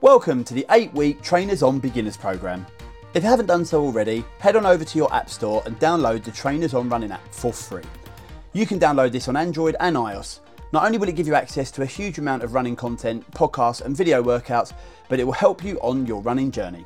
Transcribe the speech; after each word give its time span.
Welcome 0.00 0.44
to 0.44 0.54
the 0.54 0.64
8 0.70 0.94
week 0.94 1.22
Trainers 1.22 1.60
On 1.60 1.80
Beginners 1.80 2.16
programme. 2.16 2.64
If 3.14 3.24
you 3.24 3.28
haven't 3.28 3.46
done 3.46 3.64
so 3.64 3.82
already, 3.82 4.24
head 4.38 4.54
on 4.54 4.64
over 4.64 4.84
to 4.84 4.96
your 4.96 5.12
App 5.12 5.28
Store 5.28 5.60
and 5.66 5.76
download 5.80 6.22
the 6.22 6.30
Trainers 6.30 6.72
On 6.72 6.88
Running 6.88 7.10
app 7.10 7.34
for 7.34 7.52
free. 7.52 7.82
You 8.52 8.64
can 8.64 8.78
download 8.78 9.10
this 9.10 9.26
on 9.26 9.34
Android 9.34 9.74
and 9.80 9.96
iOS. 9.96 10.38
Not 10.72 10.84
only 10.84 10.98
will 10.98 11.08
it 11.08 11.16
give 11.16 11.26
you 11.26 11.34
access 11.34 11.72
to 11.72 11.82
a 11.82 11.86
huge 11.86 12.18
amount 12.18 12.44
of 12.44 12.54
running 12.54 12.76
content, 12.76 13.28
podcasts, 13.32 13.80
and 13.84 13.96
video 13.96 14.22
workouts, 14.22 14.72
but 15.08 15.18
it 15.18 15.24
will 15.24 15.32
help 15.32 15.64
you 15.64 15.80
on 15.80 16.06
your 16.06 16.22
running 16.22 16.52
journey. 16.52 16.84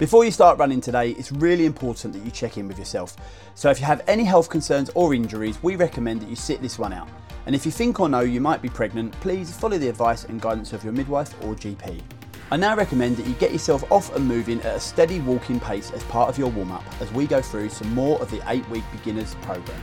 Before 0.00 0.24
you 0.24 0.32
start 0.32 0.58
running 0.58 0.80
today, 0.80 1.10
it's 1.10 1.30
really 1.30 1.66
important 1.66 2.14
that 2.14 2.24
you 2.24 2.32
check 2.32 2.58
in 2.58 2.66
with 2.66 2.80
yourself. 2.80 3.16
So, 3.54 3.70
if 3.70 3.78
you 3.78 3.86
have 3.86 4.02
any 4.08 4.24
health 4.24 4.50
concerns 4.50 4.90
or 4.96 5.14
injuries, 5.14 5.62
we 5.62 5.76
recommend 5.76 6.20
that 6.22 6.28
you 6.28 6.34
sit 6.34 6.60
this 6.60 6.80
one 6.80 6.92
out. 6.92 7.08
And 7.46 7.54
if 7.54 7.64
you 7.64 7.70
think 7.70 8.00
or 8.00 8.08
know 8.08 8.22
you 8.22 8.40
might 8.40 8.60
be 8.60 8.68
pregnant, 8.68 9.12
please 9.20 9.56
follow 9.56 9.78
the 9.78 9.88
advice 9.88 10.24
and 10.24 10.40
guidance 10.40 10.72
of 10.72 10.82
your 10.82 10.92
midwife 10.92 11.32
or 11.44 11.54
GP. 11.54 12.02
I 12.52 12.56
now 12.56 12.74
recommend 12.74 13.16
that 13.16 13.28
you 13.28 13.34
get 13.34 13.52
yourself 13.52 13.84
off 13.92 14.12
and 14.16 14.26
moving 14.26 14.60
at 14.62 14.74
a 14.74 14.80
steady 14.80 15.20
walking 15.20 15.60
pace 15.60 15.92
as 15.92 16.02
part 16.04 16.28
of 16.28 16.36
your 16.36 16.48
warm 16.48 16.72
up 16.72 16.82
as 17.00 17.12
we 17.12 17.28
go 17.28 17.40
through 17.40 17.68
some 17.68 17.94
more 17.94 18.20
of 18.20 18.28
the 18.32 18.42
8 18.48 18.68
week 18.70 18.82
beginners 18.90 19.36
program. 19.42 19.80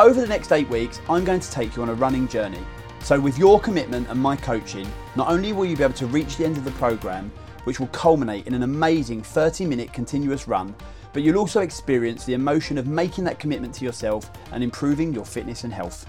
Over 0.00 0.20
the 0.20 0.26
next 0.26 0.50
8 0.50 0.68
weeks, 0.68 1.00
I'm 1.08 1.24
going 1.24 1.38
to 1.38 1.50
take 1.52 1.76
you 1.76 1.82
on 1.82 1.90
a 1.90 1.94
running 1.94 2.26
journey. 2.26 2.58
So, 3.04 3.20
with 3.20 3.38
your 3.38 3.60
commitment 3.60 4.08
and 4.08 4.18
my 4.18 4.34
coaching, 4.34 4.90
not 5.14 5.28
only 5.28 5.52
will 5.52 5.64
you 5.64 5.76
be 5.76 5.84
able 5.84 5.94
to 5.94 6.08
reach 6.08 6.36
the 6.36 6.44
end 6.44 6.56
of 6.56 6.64
the 6.64 6.72
program, 6.72 7.30
which 7.62 7.78
will 7.78 7.86
culminate 7.88 8.48
in 8.48 8.54
an 8.54 8.64
amazing 8.64 9.22
30 9.22 9.66
minute 9.66 9.92
continuous 9.92 10.48
run, 10.48 10.74
but 11.12 11.22
you'll 11.22 11.38
also 11.38 11.60
experience 11.60 12.24
the 12.24 12.34
emotion 12.34 12.78
of 12.78 12.88
making 12.88 13.22
that 13.24 13.38
commitment 13.38 13.72
to 13.74 13.84
yourself 13.84 14.28
and 14.50 14.64
improving 14.64 15.14
your 15.14 15.24
fitness 15.24 15.62
and 15.62 15.72
health. 15.72 16.04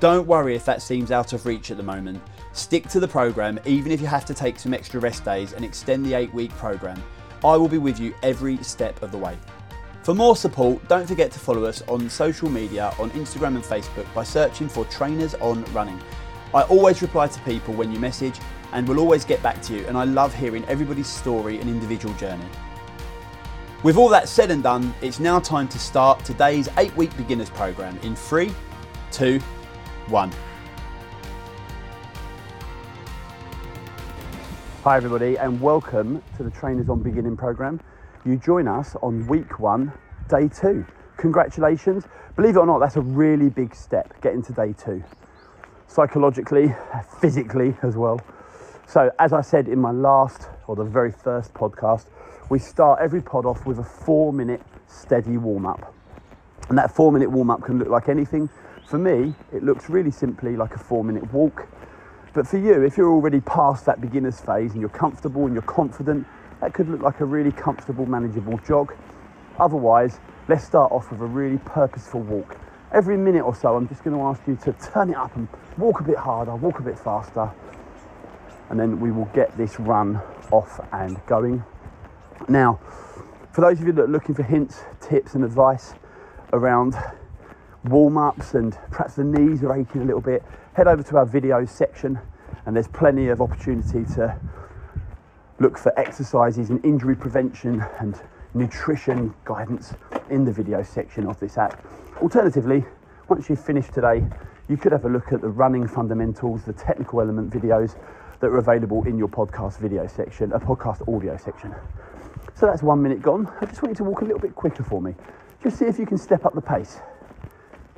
Don't 0.00 0.26
worry 0.26 0.56
if 0.56 0.64
that 0.64 0.80
seems 0.80 1.10
out 1.10 1.34
of 1.34 1.44
reach 1.44 1.70
at 1.70 1.76
the 1.76 1.82
moment. 1.82 2.22
Stick 2.52 2.88
to 2.88 3.00
the 3.00 3.08
program 3.08 3.58
even 3.64 3.90
if 3.90 4.00
you 4.00 4.06
have 4.06 4.24
to 4.26 4.34
take 4.34 4.58
some 4.58 4.74
extra 4.74 5.00
rest 5.00 5.24
days 5.24 5.54
and 5.54 5.64
extend 5.64 6.04
the 6.04 6.14
eight 6.14 6.32
week 6.34 6.50
program. 6.52 7.02
I 7.44 7.56
will 7.56 7.68
be 7.68 7.78
with 7.78 7.98
you 7.98 8.14
every 8.22 8.58
step 8.58 9.02
of 9.02 9.10
the 9.10 9.18
way. 9.18 9.36
For 10.02 10.14
more 10.14 10.36
support, 10.36 10.86
don't 10.88 11.06
forget 11.06 11.30
to 11.32 11.38
follow 11.38 11.64
us 11.64 11.82
on 11.88 12.10
social 12.10 12.50
media 12.50 12.92
on 12.98 13.10
Instagram 13.12 13.54
and 13.54 13.64
Facebook 13.64 14.12
by 14.14 14.24
searching 14.24 14.68
for 14.68 14.84
Trainers 14.86 15.34
on 15.34 15.64
Running. 15.66 16.00
I 16.54 16.62
always 16.62 17.00
reply 17.02 17.28
to 17.28 17.40
people 17.40 17.72
when 17.74 17.92
you 17.92 17.98
message 17.98 18.38
and 18.72 18.86
will 18.86 18.98
always 18.98 19.24
get 19.24 19.42
back 19.42 19.62
to 19.62 19.74
you, 19.74 19.86
and 19.86 19.96
I 19.96 20.04
love 20.04 20.34
hearing 20.34 20.64
everybody's 20.66 21.06
story 21.06 21.58
and 21.58 21.70
individual 21.70 22.14
journey. 22.14 22.44
With 23.82 23.96
all 23.96 24.08
that 24.10 24.28
said 24.28 24.50
and 24.50 24.62
done, 24.62 24.94
it's 25.02 25.20
now 25.20 25.40
time 25.40 25.68
to 25.68 25.78
start 25.78 26.24
today's 26.24 26.68
eight 26.78 26.94
week 26.96 27.16
beginners 27.16 27.50
program 27.50 27.98
in 28.02 28.14
three, 28.14 28.52
two, 29.10 29.40
one. 30.08 30.32
Hi, 34.84 34.96
everybody, 34.96 35.36
and 35.36 35.60
welcome 35.60 36.20
to 36.36 36.42
the 36.42 36.50
Trainers 36.50 36.88
on 36.88 37.04
Beginning 37.04 37.36
program. 37.36 37.78
You 38.24 38.36
join 38.36 38.66
us 38.66 38.96
on 39.00 39.28
week 39.28 39.60
one, 39.60 39.92
day 40.28 40.48
two. 40.48 40.84
Congratulations. 41.18 42.08
Believe 42.34 42.56
it 42.56 42.58
or 42.58 42.66
not, 42.66 42.80
that's 42.80 42.96
a 42.96 43.00
really 43.00 43.48
big 43.48 43.76
step 43.76 44.20
getting 44.22 44.42
to 44.42 44.52
day 44.52 44.72
two, 44.72 45.04
psychologically, 45.86 46.74
physically 47.20 47.76
as 47.82 47.96
well. 47.96 48.20
So, 48.88 49.12
as 49.20 49.32
I 49.32 49.40
said 49.40 49.68
in 49.68 49.78
my 49.78 49.92
last 49.92 50.48
or 50.66 50.74
the 50.74 50.82
very 50.82 51.12
first 51.12 51.54
podcast, 51.54 52.06
we 52.50 52.58
start 52.58 52.98
every 53.00 53.22
pod 53.22 53.46
off 53.46 53.64
with 53.64 53.78
a 53.78 53.84
four 53.84 54.32
minute 54.32 54.62
steady 54.88 55.36
warm 55.36 55.64
up. 55.64 55.94
And 56.70 56.76
that 56.76 56.92
four 56.92 57.12
minute 57.12 57.30
warm 57.30 57.50
up 57.50 57.62
can 57.62 57.78
look 57.78 57.88
like 57.88 58.08
anything. 58.08 58.50
For 58.88 58.98
me, 58.98 59.32
it 59.52 59.62
looks 59.62 59.88
really 59.88 60.10
simply 60.10 60.56
like 60.56 60.74
a 60.74 60.78
four 60.80 61.04
minute 61.04 61.32
walk 61.32 61.68
but 62.34 62.46
for 62.46 62.58
you, 62.58 62.82
if 62.82 62.96
you're 62.96 63.10
already 63.10 63.40
past 63.40 63.84
that 63.86 64.00
beginner's 64.00 64.40
phase 64.40 64.72
and 64.72 64.80
you're 64.80 64.88
comfortable 64.88 65.44
and 65.44 65.54
you're 65.54 65.62
confident, 65.62 66.26
that 66.60 66.72
could 66.72 66.88
look 66.88 67.02
like 67.02 67.20
a 67.20 67.24
really 67.24 67.52
comfortable, 67.52 68.06
manageable 68.06 68.58
jog. 68.58 68.94
Otherwise, 69.58 70.18
let's 70.48 70.64
start 70.64 70.90
off 70.92 71.10
with 71.10 71.20
a 71.20 71.26
really 71.26 71.58
purposeful 71.58 72.20
walk. 72.20 72.56
Every 72.92 73.16
minute 73.16 73.42
or 73.42 73.54
so, 73.54 73.76
I'm 73.76 73.88
just 73.88 74.04
going 74.04 74.16
to 74.16 74.22
ask 74.22 74.40
you 74.46 74.56
to 74.64 74.72
turn 74.74 75.10
it 75.10 75.16
up 75.16 75.34
and 75.36 75.48
walk 75.76 76.00
a 76.00 76.04
bit 76.04 76.16
harder, 76.16 76.54
walk 76.56 76.78
a 76.78 76.82
bit 76.82 76.98
faster, 76.98 77.50
and 78.70 78.80
then 78.80 79.00
we 79.00 79.10
will 79.10 79.28
get 79.34 79.56
this 79.56 79.78
run 79.78 80.20
off 80.50 80.80
and 80.92 81.24
going. 81.26 81.62
Now, 82.48 82.80
for 83.52 83.60
those 83.60 83.80
of 83.80 83.86
you 83.86 83.92
that 83.92 84.02
are 84.02 84.08
looking 84.08 84.34
for 84.34 84.42
hints, 84.42 84.80
tips, 85.00 85.34
and 85.34 85.44
advice 85.44 85.94
around 86.52 86.94
warm 87.84 88.16
ups 88.16 88.54
and 88.54 88.76
perhaps 88.90 89.14
the 89.14 89.24
knees 89.24 89.62
are 89.62 89.78
aching 89.78 90.02
a 90.02 90.04
little 90.04 90.20
bit, 90.20 90.42
head 90.74 90.88
over 90.88 91.02
to 91.02 91.16
our 91.16 91.26
videos 91.26 91.68
section 91.68 92.18
and 92.66 92.74
there's 92.74 92.88
plenty 92.88 93.28
of 93.28 93.40
opportunity 93.40 94.04
to 94.14 94.38
look 95.58 95.78
for 95.78 95.98
exercises 95.98 96.70
and 96.70 96.84
injury 96.84 97.14
prevention 97.14 97.84
and 98.00 98.20
nutrition 98.54 99.34
guidance 99.44 99.94
in 100.30 100.44
the 100.44 100.52
video 100.52 100.82
section 100.82 101.26
of 101.26 101.38
this 101.40 101.58
app. 101.58 101.84
Alternatively, 102.20 102.84
once 103.28 103.48
you've 103.48 103.64
finished 103.64 103.92
today, 103.92 104.24
you 104.68 104.76
could 104.76 104.92
have 104.92 105.04
a 105.04 105.08
look 105.08 105.32
at 105.32 105.40
the 105.40 105.48
running 105.48 105.86
fundamentals, 105.86 106.64
the 106.64 106.72
technical 106.72 107.20
element 107.20 107.50
videos 107.50 107.96
that 108.40 108.46
are 108.46 108.58
available 108.58 109.04
in 109.04 109.16
your 109.16 109.28
podcast 109.28 109.78
video 109.78 110.06
section, 110.06 110.52
a 110.52 110.60
podcast 110.60 111.06
audio 111.14 111.36
section. 111.36 111.74
So 112.54 112.66
that's 112.66 112.82
one 112.82 113.02
minute 113.02 113.22
gone. 113.22 113.50
I 113.60 113.66
just 113.66 113.82
want 113.82 113.92
you 113.92 114.04
to 114.04 114.04
walk 114.04 114.22
a 114.22 114.24
little 114.24 114.40
bit 114.40 114.54
quicker 114.54 114.82
for 114.82 115.00
me. 115.00 115.14
Just 115.62 115.78
see 115.78 115.84
if 115.84 115.98
you 115.98 116.06
can 116.06 116.18
step 116.18 116.44
up 116.44 116.54
the 116.54 116.60
pace 116.60 117.00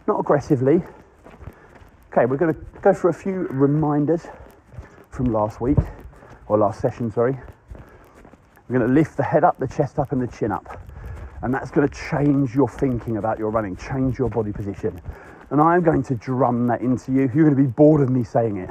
not 0.07 0.21
aggressively. 0.21 0.83
Okay, 2.17 2.27
we're 2.27 2.37
going 2.37 2.55
to 2.55 2.61
go 2.81 2.95
for 2.95 3.09
a 3.09 3.13
few 3.13 3.49
reminders 3.51 4.29
from 5.11 5.33
last 5.33 5.61
week, 5.61 5.79
or 6.47 6.57
last 6.57 6.81
session, 6.81 7.11
sorry. 7.11 7.37
We're 8.69 8.79
going 8.79 8.87
to 8.87 8.95
lift 8.95 9.17
the 9.17 9.25
head 9.25 9.43
up, 9.43 9.59
the 9.59 9.67
chest 9.67 9.99
up, 9.99 10.13
and 10.13 10.23
the 10.23 10.29
chin 10.29 10.53
up. 10.53 10.81
And 11.43 11.53
that's 11.53 11.73
going 11.73 11.89
to 11.89 11.93
change 11.93 12.55
your 12.55 12.69
thinking 12.69 13.17
about 13.17 13.41
your 13.41 13.51
running, 13.51 13.75
change 13.75 14.17
your 14.17 14.29
body 14.29 14.53
position. 14.53 15.01
And 15.51 15.61
I'm 15.61 15.83
going 15.83 16.05
to 16.05 16.15
drum 16.15 16.69
that 16.69 16.83
into 16.83 17.11
you. 17.11 17.23
You're 17.35 17.51
going 17.51 17.57
to 17.57 17.61
be 17.61 17.67
bored 17.67 18.01
of 18.01 18.11
me 18.11 18.23
saying 18.23 18.59
it 18.59 18.71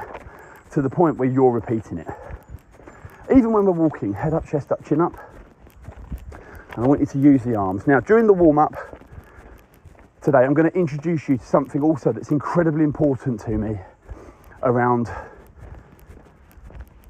to 0.70 0.80
the 0.80 0.88
point 0.88 1.18
where 1.18 1.28
you're 1.28 1.52
repeating 1.52 1.98
it. 1.98 2.08
Even 3.30 3.52
when 3.52 3.66
we're 3.66 3.72
walking, 3.72 4.14
head 4.14 4.32
up, 4.32 4.48
chest 4.48 4.72
up, 4.72 4.82
chin 4.86 5.02
up. 5.02 5.12
And 6.76 6.82
I 6.86 6.88
want 6.88 7.00
you 7.00 7.06
to 7.08 7.18
use 7.18 7.42
the 7.44 7.56
arms. 7.56 7.86
Now, 7.86 8.00
during 8.00 8.26
the 8.26 8.32
warm 8.32 8.58
up, 8.58 8.74
today, 10.24 10.38
I'm 10.38 10.54
going 10.54 10.70
to 10.70 10.76
introduce 10.76 11.28
you 11.28 11.36
to 11.36 11.44
something 11.44 11.82
also 11.82 12.10
that's 12.10 12.30
incredibly 12.30 12.82
important 12.82 13.40
to 13.40 13.50
me 13.50 13.78
around 14.62 15.10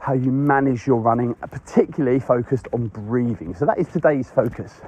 how 0.01 0.15
you 0.15 0.33
manage 0.33 0.85
your 0.85 1.01
running, 1.01 1.37
uh, 1.41 1.47
particularly 1.47 2.19
focused 2.19 2.67
on 2.73 2.89
breathing. 2.89 3.55
So, 3.55 3.67
that 3.67 3.79
is 3.79 3.87
today's 3.89 4.31
focus. 4.31 4.81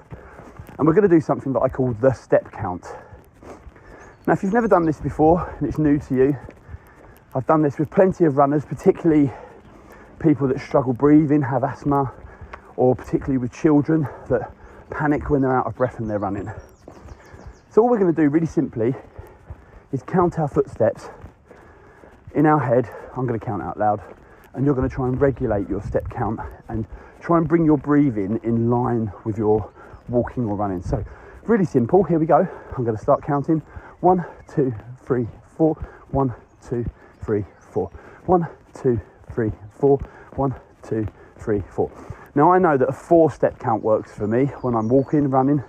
And 0.76 0.86
we're 0.86 0.92
going 0.92 1.08
to 1.08 1.14
do 1.14 1.20
something 1.20 1.52
that 1.52 1.60
I 1.60 1.68
call 1.68 1.92
the 2.00 2.12
step 2.12 2.50
count. 2.50 2.84
Now, 4.26 4.32
if 4.32 4.42
you've 4.42 4.52
never 4.52 4.68
done 4.68 4.84
this 4.84 5.00
before 5.00 5.48
and 5.58 5.68
it's 5.68 5.78
new 5.78 5.98
to 6.00 6.14
you, 6.14 6.36
I've 7.32 7.46
done 7.46 7.62
this 7.62 7.78
with 7.78 7.90
plenty 7.90 8.24
of 8.24 8.36
runners, 8.36 8.64
particularly 8.64 9.32
people 10.18 10.48
that 10.48 10.58
struggle 10.58 10.92
breathing, 10.92 11.42
have 11.42 11.62
asthma, 11.62 12.12
or 12.76 12.96
particularly 12.96 13.38
with 13.38 13.52
children 13.52 14.08
that 14.28 14.52
panic 14.90 15.30
when 15.30 15.42
they're 15.42 15.56
out 15.56 15.66
of 15.66 15.76
breath 15.76 16.00
and 16.00 16.10
they're 16.10 16.18
running. 16.18 16.50
So 17.76 17.82
all 17.82 17.90
we're 17.90 17.98
going 17.98 18.14
to 18.14 18.22
do 18.22 18.30
really 18.30 18.46
simply 18.46 18.94
is 19.92 20.02
count 20.02 20.38
our 20.38 20.48
footsteps 20.48 21.10
in 22.34 22.46
our 22.46 22.58
head. 22.58 22.88
I'm 23.14 23.26
going 23.26 23.38
to 23.38 23.44
count 23.44 23.60
out 23.60 23.78
loud 23.78 24.00
and 24.54 24.64
you're 24.64 24.74
going 24.74 24.88
to 24.88 24.94
try 24.94 25.06
and 25.08 25.20
regulate 25.20 25.68
your 25.68 25.82
step 25.82 26.08
count 26.08 26.40
and 26.68 26.86
try 27.20 27.36
and 27.36 27.46
bring 27.46 27.66
your 27.66 27.76
breathing 27.76 28.40
in 28.44 28.70
line 28.70 29.12
with 29.26 29.36
your 29.36 29.70
walking 30.08 30.46
or 30.46 30.56
running. 30.56 30.80
So 30.80 31.04
really 31.42 31.66
simple. 31.66 32.02
Here 32.02 32.18
we 32.18 32.24
go. 32.24 32.48
I'm 32.78 32.82
going 32.82 32.96
to 32.96 33.02
start 33.02 33.22
counting. 33.22 33.60
One, 34.00 34.24
two, 34.48 34.72
three, 35.04 35.28
four. 35.58 35.74
One, 36.12 36.34
two, 36.66 36.82
three, 37.22 37.44
four. 37.58 37.90
One, 38.24 38.48
two, 38.72 38.98
three, 39.34 39.52
four. 39.70 39.98
One, 40.36 40.54
two, 40.82 41.06
three, 41.38 41.62
four. 41.68 41.90
Now 42.34 42.52
I 42.52 42.58
know 42.58 42.78
that 42.78 42.88
a 42.88 42.92
four 42.92 43.30
step 43.30 43.58
count 43.58 43.82
works 43.82 44.12
for 44.12 44.26
me 44.26 44.46
when 44.62 44.74
I'm 44.74 44.88
walking, 44.88 45.28
running, 45.28 45.62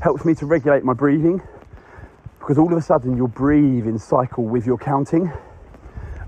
helps 0.00 0.24
me 0.24 0.34
to 0.34 0.46
regulate 0.46 0.84
my 0.84 0.94
breathing 0.94 1.42
because 2.38 2.58
all 2.58 2.72
of 2.72 2.78
a 2.78 2.82
sudden 2.82 3.16
you'll 3.16 3.28
breathe 3.28 3.86
in 3.86 3.98
cycle 3.98 4.44
with 4.44 4.66
your 4.66 4.78
counting. 4.78 5.30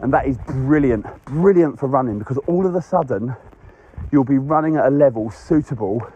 And 0.00 0.12
that 0.12 0.26
is 0.26 0.36
brilliant, 0.46 1.06
brilliant 1.24 1.78
for 1.78 1.86
running 1.86 2.18
because 2.18 2.38
all 2.46 2.66
of 2.66 2.74
a 2.74 2.82
sudden 2.82 3.34
you'll 4.10 4.24
be 4.24 4.38
running 4.38 4.76
at 4.76 4.86
a 4.86 4.90
level 4.90 5.30
suitable 5.30 6.06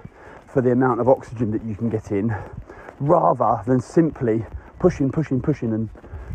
for 0.47 0.61
the 0.61 0.73
amount 0.73 1.01
of 1.01 1.09
oxygen 1.09 1.51
that 1.53 1.65
you 1.65 1.75
can 1.75 1.89
get 1.89 2.11
in 2.11 2.35
rather 3.01 3.63
than 3.67 3.81
simply 3.81 4.45
pushing, 4.79 5.11
pushing, 5.11 5.41
pushing 5.41 5.73
and 5.73 5.89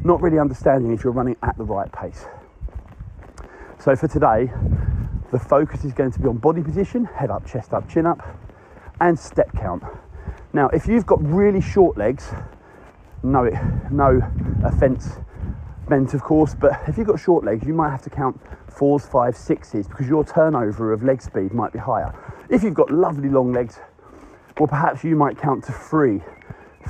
not 0.03 0.21
really 0.21 0.39
understanding 0.39 0.91
if 0.91 1.03
you're 1.03 1.13
running 1.13 1.35
at 1.44 1.57
the 1.57 1.63
right 1.63 1.91
pace. 1.91 2.25
So 3.79 3.95
for 3.95 4.07
today, 4.07 4.51
the 5.31 5.39
focus 5.39 5.85
is 5.85 5.94
going 5.94 6.12
to 6.12 6.19
be 6.19 6.27
on 6.27 6.38
body 6.38 6.62
position, 6.62 7.06
head 7.06 7.29
up, 7.29 7.45
chest 7.45 7.73
up, 7.73 7.89
chin 7.89 8.06
up, 8.06 8.21
and 9.00 9.18
step 9.18 9.51
count. 9.56 9.83
Now, 10.53 10.68
if 10.69 10.88
you've 10.88 11.06
got 11.06 11.24
really 11.24 11.62
short 11.62 11.98
legs, 11.98 12.30
no, 13.24 13.50
no 13.89 14.21
offense, 14.65 15.12
meant, 15.88 16.13
of 16.13 16.21
course, 16.21 16.56
but 16.56 16.81
if 16.88 16.98
you've 16.98 17.07
got 17.07 17.19
short 17.19 17.45
legs, 17.45 17.65
you 17.65 17.74
might 17.74 17.89
have 17.89 18.01
to 18.03 18.09
count 18.09 18.39
fours, 18.68 19.06
fives, 19.06 19.38
sixes 19.38 19.88
because 19.88 20.07
your 20.07 20.24
turnover 20.24 20.92
of 20.92 21.03
leg 21.03 21.21
speed 21.21 21.53
might 21.53 21.71
be 21.71 21.80
higher. 21.80 22.13
If 22.50 22.63
you've 22.63 22.74
got 22.74 22.92
lovely 22.92 23.30
long 23.30 23.53
legs, 23.53 23.80
well, 24.59 24.68
perhaps 24.68 25.03
you 25.03 25.15
might 25.15 25.38
count 25.38 25.63
to 25.65 25.71
three, 25.71 26.21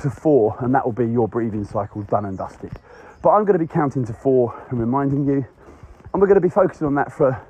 to 0.02 0.10
four, 0.10 0.56
and 0.60 0.74
that 0.74 0.84
will 0.84 0.92
be 0.92 1.06
your 1.06 1.28
breathing 1.28 1.64
cycle 1.64 2.02
done 2.02 2.24
and 2.24 2.36
dusted. 2.36 2.72
But 3.22 3.30
I'm 3.30 3.44
going 3.44 3.58
to 3.58 3.64
be 3.64 3.72
counting 3.72 4.04
to 4.06 4.12
four 4.12 4.60
and 4.70 4.80
reminding 4.80 5.24
you, 5.24 5.46
and 6.12 6.20
we're 6.20 6.26
going 6.26 6.34
to 6.34 6.40
be 6.40 6.50
focusing 6.50 6.86
on 6.86 6.94
that 6.96 7.12
for 7.12 7.40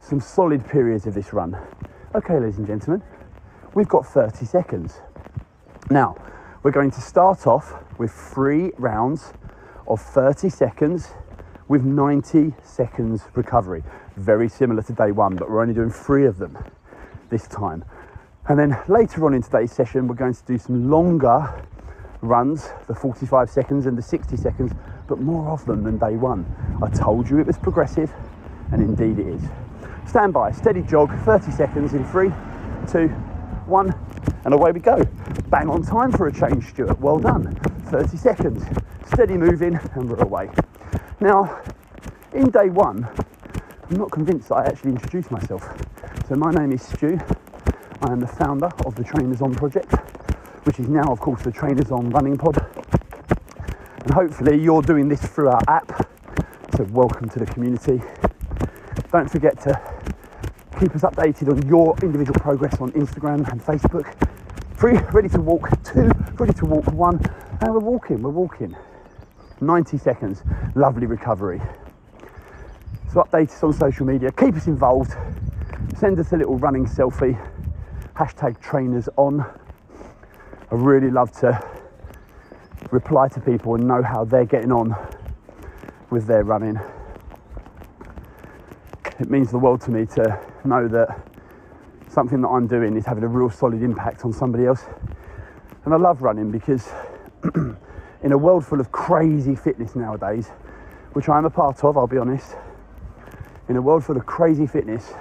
some 0.00 0.20
solid 0.20 0.66
periods 0.68 1.06
of 1.06 1.14
this 1.14 1.32
run. 1.32 1.56
Okay, 2.14 2.38
ladies 2.38 2.58
and 2.58 2.66
gentlemen, 2.66 3.02
we've 3.74 3.88
got 3.88 4.06
30 4.06 4.46
seconds. 4.46 5.00
Now, 5.92 6.14
we're 6.62 6.70
going 6.70 6.92
to 6.92 7.00
start 7.00 7.48
off 7.48 7.74
with 7.98 8.12
three 8.12 8.70
rounds 8.78 9.32
of 9.88 10.00
30 10.00 10.48
seconds 10.48 11.08
with 11.66 11.82
90 11.82 12.54
seconds 12.62 13.22
recovery. 13.34 13.82
Very 14.16 14.48
similar 14.48 14.82
to 14.82 14.92
day 14.92 15.10
one, 15.10 15.34
but 15.34 15.50
we're 15.50 15.60
only 15.60 15.74
doing 15.74 15.90
three 15.90 16.26
of 16.26 16.38
them 16.38 16.56
this 17.28 17.48
time. 17.48 17.84
And 18.46 18.56
then 18.56 18.80
later 18.86 19.26
on 19.26 19.34
in 19.34 19.42
today's 19.42 19.72
session, 19.72 20.06
we're 20.06 20.14
going 20.14 20.32
to 20.34 20.44
do 20.44 20.58
some 20.58 20.88
longer 20.88 21.66
runs, 22.22 22.68
the 22.86 22.94
45 22.94 23.50
seconds 23.50 23.86
and 23.86 23.98
the 23.98 24.02
60 24.02 24.36
seconds, 24.36 24.70
but 25.08 25.18
more 25.18 25.48
of 25.48 25.66
them 25.66 25.82
than 25.82 25.98
day 25.98 26.14
one. 26.14 26.46
I 26.84 26.88
told 26.90 27.28
you 27.28 27.40
it 27.40 27.48
was 27.48 27.58
progressive, 27.58 28.12
and 28.70 28.80
indeed 28.80 29.18
it 29.18 29.26
is. 29.26 29.42
Stand 30.06 30.34
by, 30.34 30.52
steady 30.52 30.82
jog, 30.82 31.12
30 31.24 31.50
seconds 31.50 31.94
in 31.94 32.04
three, 32.04 32.30
two, 32.88 33.08
one, 33.66 33.92
and 34.44 34.54
away 34.54 34.72
we 34.72 34.80
go. 34.80 35.02
Bang 35.48 35.68
on 35.68 35.82
time 35.82 36.12
for 36.12 36.28
a 36.28 36.32
change, 36.32 36.68
Stuart. 36.70 37.00
Well 37.00 37.18
done. 37.18 37.54
30 37.86 38.16
seconds, 38.16 38.64
steady 39.06 39.36
moving, 39.36 39.78
and 39.94 40.08
we're 40.08 40.22
away. 40.22 40.50
Now, 41.20 41.60
in 42.32 42.50
day 42.50 42.68
one, 42.68 43.08
I'm 43.90 43.96
not 43.96 44.10
convinced 44.10 44.52
I 44.52 44.64
actually 44.64 44.92
introduced 44.92 45.30
myself. 45.30 45.68
So 46.28 46.36
my 46.36 46.52
name 46.52 46.72
is 46.72 46.82
Stu. 46.82 47.18
I 48.02 48.12
am 48.12 48.20
the 48.20 48.26
founder 48.26 48.70
of 48.86 48.94
the 48.94 49.02
Trainers 49.02 49.42
On 49.42 49.52
project, 49.54 49.92
which 50.64 50.78
is 50.78 50.88
now, 50.88 51.10
of 51.10 51.20
course, 51.20 51.42
the 51.42 51.50
Trainers 51.50 51.90
On 51.90 52.08
Running 52.10 52.38
Pod. 52.38 52.56
And 54.04 54.14
hopefully, 54.14 54.62
you're 54.62 54.82
doing 54.82 55.08
this 55.08 55.20
through 55.20 55.48
our 55.48 55.60
app. 55.68 56.08
So, 56.76 56.84
welcome 56.84 57.28
to 57.30 57.40
the 57.40 57.46
community. 57.46 58.00
Don't 59.10 59.28
forget 59.28 59.60
to 59.62 59.80
keep 60.78 60.94
us 60.94 61.02
updated 61.02 61.50
on 61.50 61.68
your 61.68 61.96
individual 62.02 62.38
progress 62.38 62.80
on 62.80 62.92
Instagram 62.92 63.50
and 63.50 63.60
Facebook. 63.60 64.29
Three, 64.80 64.96
ready 65.12 65.28
to 65.28 65.42
walk. 65.42 65.68
Two, 65.84 66.10
ready 66.38 66.54
to 66.54 66.64
walk. 66.64 66.86
One, 66.86 67.20
and 67.60 67.74
we're 67.74 67.80
walking, 67.80 68.22
we're 68.22 68.30
walking. 68.30 68.74
90 69.60 69.98
seconds, 69.98 70.42
lovely 70.74 71.06
recovery. 71.06 71.60
So 73.12 73.22
update 73.22 73.50
us 73.50 73.62
on 73.62 73.74
social 73.74 74.06
media, 74.06 74.32
keep 74.32 74.54
us 74.54 74.68
involved, 74.68 75.12
send 75.98 76.18
us 76.18 76.32
a 76.32 76.38
little 76.38 76.56
running 76.56 76.86
selfie, 76.86 77.38
hashtag 78.16 78.58
trainers 78.62 79.06
on. 79.18 79.44
I 80.70 80.74
really 80.74 81.10
love 81.10 81.30
to 81.40 81.62
reply 82.90 83.28
to 83.28 83.40
people 83.42 83.74
and 83.74 83.86
know 83.86 84.02
how 84.02 84.24
they're 84.24 84.46
getting 84.46 84.72
on 84.72 84.96
with 86.08 86.26
their 86.26 86.42
running. 86.42 86.80
It 89.18 89.28
means 89.28 89.50
the 89.50 89.58
world 89.58 89.82
to 89.82 89.90
me 89.90 90.06
to 90.06 90.40
know 90.64 90.88
that 90.88 91.29
something 92.10 92.40
that 92.42 92.48
I'm 92.48 92.66
doing 92.66 92.96
is 92.96 93.06
having 93.06 93.22
a 93.22 93.28
real 93.28 93.50
solid 93.50 93.82
impact 93.82 94.24
on 94.24 94.32
somebody 94.32 94.66
else. 94.66 94.84
And 95.84 95.94
I 95.94 95.96
love 95.96 96.22
running 96.22 96.50
because 96.50 96.88
in 98.22 98.32
a 98.32 98.38
world 98.38 98.66
full 98.66 98.80
of 98.80 98.90
crazy 98.90 99.54
fitness 99.54 99.94
nowadays, 99.94 100.48
which 101.12 101.28
I'm 101.28 101.44
a 101.44 101.50
part 101.50 101.82
of, 101.84 101.96
I'll 101.96 102.06
be 102.06 102.18
honest, 102.18 102.56
in 103.68 103.76
a 103.76 103.82
world 103.82 104.04
full 104.04 104.16
of 104.16 104.26
crazy 104.26 104.66
fitness, 104.66 105.12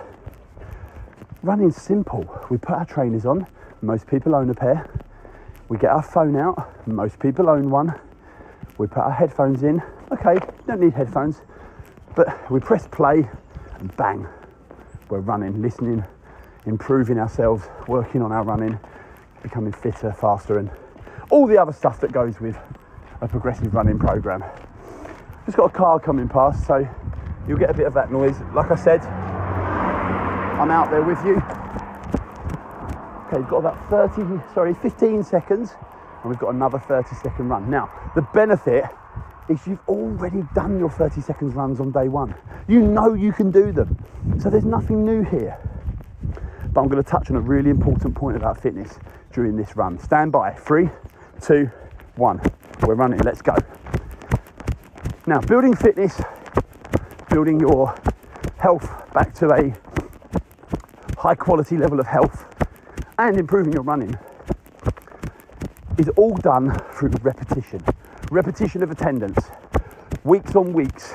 running's 1.43 1.77
simple. 1.77 2.27
We 2.49 2.57
put 2.57 2.75
our 2.75 2.85
trainers 2.85 3.25
on, 3.25 3.45
most 3.81 4.07
people 4.07 4.35
own 4.35 4.49
a 4.49 4.55
pair. 4.55 4.89
We 5.69 5.77
get 5.77 5.91
our 5.91 6.01
phone 6.01 6.35
out, 6.35 6.87
most 6.87 7.19
people 7.19 7.47
own 7.47 7.69
one. 7.69 7.93
We 8.79 8.87
put 8.87 8.99
our 8.99 9.11
headphones 9.11 9.61
in. 9.61 9.81
Okay, 10.11 10.39
don't 10.65 10.81
need 10.81 10.93
headphones, 10.93 11.41
but 12.15 12.49
we 12.49 12.59
press 12.59 12.87
play 12.87 13.29
and 13.77 13.95
bang, 13.95 14.27
we're 15.09 15.19
running, 15.19 15.61
listening, 15.61 16.03
improving 16.65 17.19
ourselves, 17.19 17.67
working 17.87 18.21
on 18.21 18.31
our 18.31 18.43
running, 18.43 18.79
becoming 19.41 19.71
fitter, 19.71 20.11
faster, 20.13 20.59
and 20.59 20.69
all 21.29 21.47
the 21.47 21.57
other 21.57 21.73
stuff 21.73 21.99
that 22.01 22.11
goes 22.11 22.39
with 22.39 22.57
a 23.21 23.27
progressive 23.27 23.73
running 23.73 23.99
program. 23.99 24.43
Just 25.45 25.57
got 25.57 25.65
a 25.65 25.73
car 25.73 25.99
coming 25.99 26.27
past, 26.27 26.65
so 26.65 26.87
you'll 27.47 27.57
get 27.57 27.69
a 27.69 27.73
bit 27.73 27.87
of 27.87 27.93
that 27.93 28.11
noise. 28.11 28.35
Like 28.53 28.71
I 28.71 28.75
said, 28.75 29.01
I'm 29.01 30.71
out 30.71 30.91
there 30.91 31.03
with 31.03 31.23
you. 31.25 31.35
Okay, 33.27 33.37
we've 33.37 33.49
got 33.49 33.57
about 33.59 33.89
30, 33.89 34.41
sorry, 34.53 34.73
15 34.73 35.23
seconds, 35.23 35.75
and 36.21 36.29
we've 36.29 36.39
got 36.39 36.53
another 36.53 36.79
30 36.79 37.15
second 37.15 37.49
run. 37.49 37.69
Now, 37.69 37.89
the 38.15 38.21
benefit 38.33 38.85
is 39.49 39.65
you've 39.65 39.87
already 39.87 40.43
done 40.53 40.79
your 40.79 40.89
30 40.89 41.21
seconds 41.21 41.53
runs 41.53 41.79
on 41.79 41.91
day 41.91 42.07
one. 42.07 42.35
You 42.67 42.81
know 42.81 43.13
you 43.13 43.31
can 43.31 43.51
do 43.51 43.71
them. 43.71 43.97
So 44.39 44.49
there's 44.49 44.65
nothing 44.65 45.05
new 45.05 45.23
here. 45.23 45.57
But 46.73 46.81
I'm 46.81 46.87
going 46.87 47.03
to 47.03 47.09
touch 47.09 47.29
on 47.29 47.35
a 47.35 47.41
really 47.41 47.69
important 47.69 48.15
point 48.15 48.37
about 48.37 48.61
fitness 48.61 48.99
during 49.33 49.55
this 49.55 49.75
run. 49.75 49.99
Stand 49.99 50.31
by. 50.31 50.51
Three, 50.51 50.89
two, 51.41 51.69
one. 52.15 52.41
We're 52.83 52.95
running, 52.95 53.19
let's 53.19 53.41
go. 53.41 53.55
Now, 55.25 55.41
building 55.41 55.75
fitness, 55.75 56.19
building 57.29 57.59
your 57.59 57.95
health 58.57 58.87
back 59.13 59.33
to 59.35 59.51
a 59.51 59.73
high 61.17 61.35
quality 61.35 61.77
level 61.77 61.99
of 61.99 62.07
health, 62.07 62.45
and 63.17 63.37
improving 63.37 63.73
your 63.73 63.83
running 63.83 64.17
is 65.97 66.09
all 66.15 66.35
done 66.37 66.73
through 66.93 67.11
repetition. 67.21 67.81
Repetition 68.31 68.81
of 68.83 68.91
attendance, 68.91 69.39
weeks 70.23 70.55
on 70.55 70.71
weeks, 70.71 71.13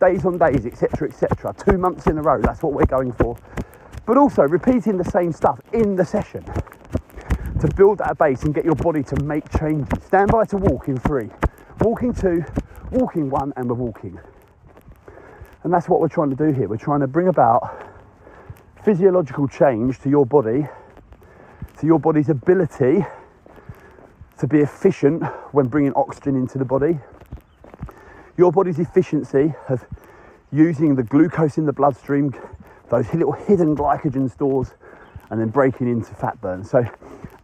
days 0.00 0.24
on 0.24 0.38
days, 0.38 0.66
etc., 0.66 1.08
etc. 1.08 1.54
Two 1.56 1.78
months 1.78 2.06
in 2.06 2.18
a 2.18 2.22
row, 2.22 2.40
that's 2.40 2.62
what 2.62 2.72
we're 2.72 2.86
going 2.86 3.12
for. 3.12 3.36
But 4.08 4.16
also 4.16 4.42
repeating 4.44 4.96
the 4.96 5.04
same 5.04 5.32
stuff 5.32 5.60
in 5.74 5.94
the 5.94 6.04
session 6.04 6.42
to 7.60 7.68
build 7.76 7.98
that 7.98 8.16
base 8.16 8.42
and 8.42 8.54
get 8.54 8.64
your 8.64 8.74
body 8.74 9.02
to 9.02 9.22
make 9.22 9.44
changes. 9.58 10.02
Stand 10.06 10.32
by 10.32 10.46
to 10.46 10.56
walk 10.56 10.88
in 10.88 10.96
three, 10.96 11.28
walking 11.82 12.14
two, 12.14 12.42
walking 12.90 13.28
one, 13.28 13.52
and 13.56 13.68
we're 13.68 13.74
walking. 13.74 14.18
And 15.62 15.70
that's 15.70 15.90
what 15.90 16.00
we're 16.00 16.08
trying 16.08 16.30
to 16.30 16.36
do 16.36 16.52
here. 16.52 16.68
We're 16.68 16.78
trying 16.78 17.00
to 17.00 17.06
bring 17.06 17.28
about 17.28 17.86
physiological 18.82 19.46
change 19.46 20.00
to 20.00 20.08
your 20.08 20.24
body, 20.24 20.66
to 21.78 21.86
your 21.86 21.98
body's 21.98 22.30
ability 22.30 23.04
to 24.38 24.46
be 24.46 24.60
efficient 24.60 25.22
when 25.52 25.68
bringing 25.68 25.92
oxygen 25.96 26.34
into 26.34 26.56
the 26.56 26.64
body, 26.64 26.98
your 28.38 28.52
body's 28.52 28.78
efficiency 28.78 29.52
of 29.68 29.84
using 30.50 30.94
the 30.94 31.02
glucose 31.02 31.58
in 31.58 31.66
the 31.66 31.74
bloodstream, 31.74 32.32
those 32.90 33.12
little 33.12 33.32
hidden 33.32 33.76
glycogen 33.76 34.30
stores, 34.30 34.74
and 35.30 35.40
then 35.40 35.48
breaking 35.48 35.88
into 35.88 36.14
fat 36.14 36.40
burn. 36.40 36.64
So 36.64 36.84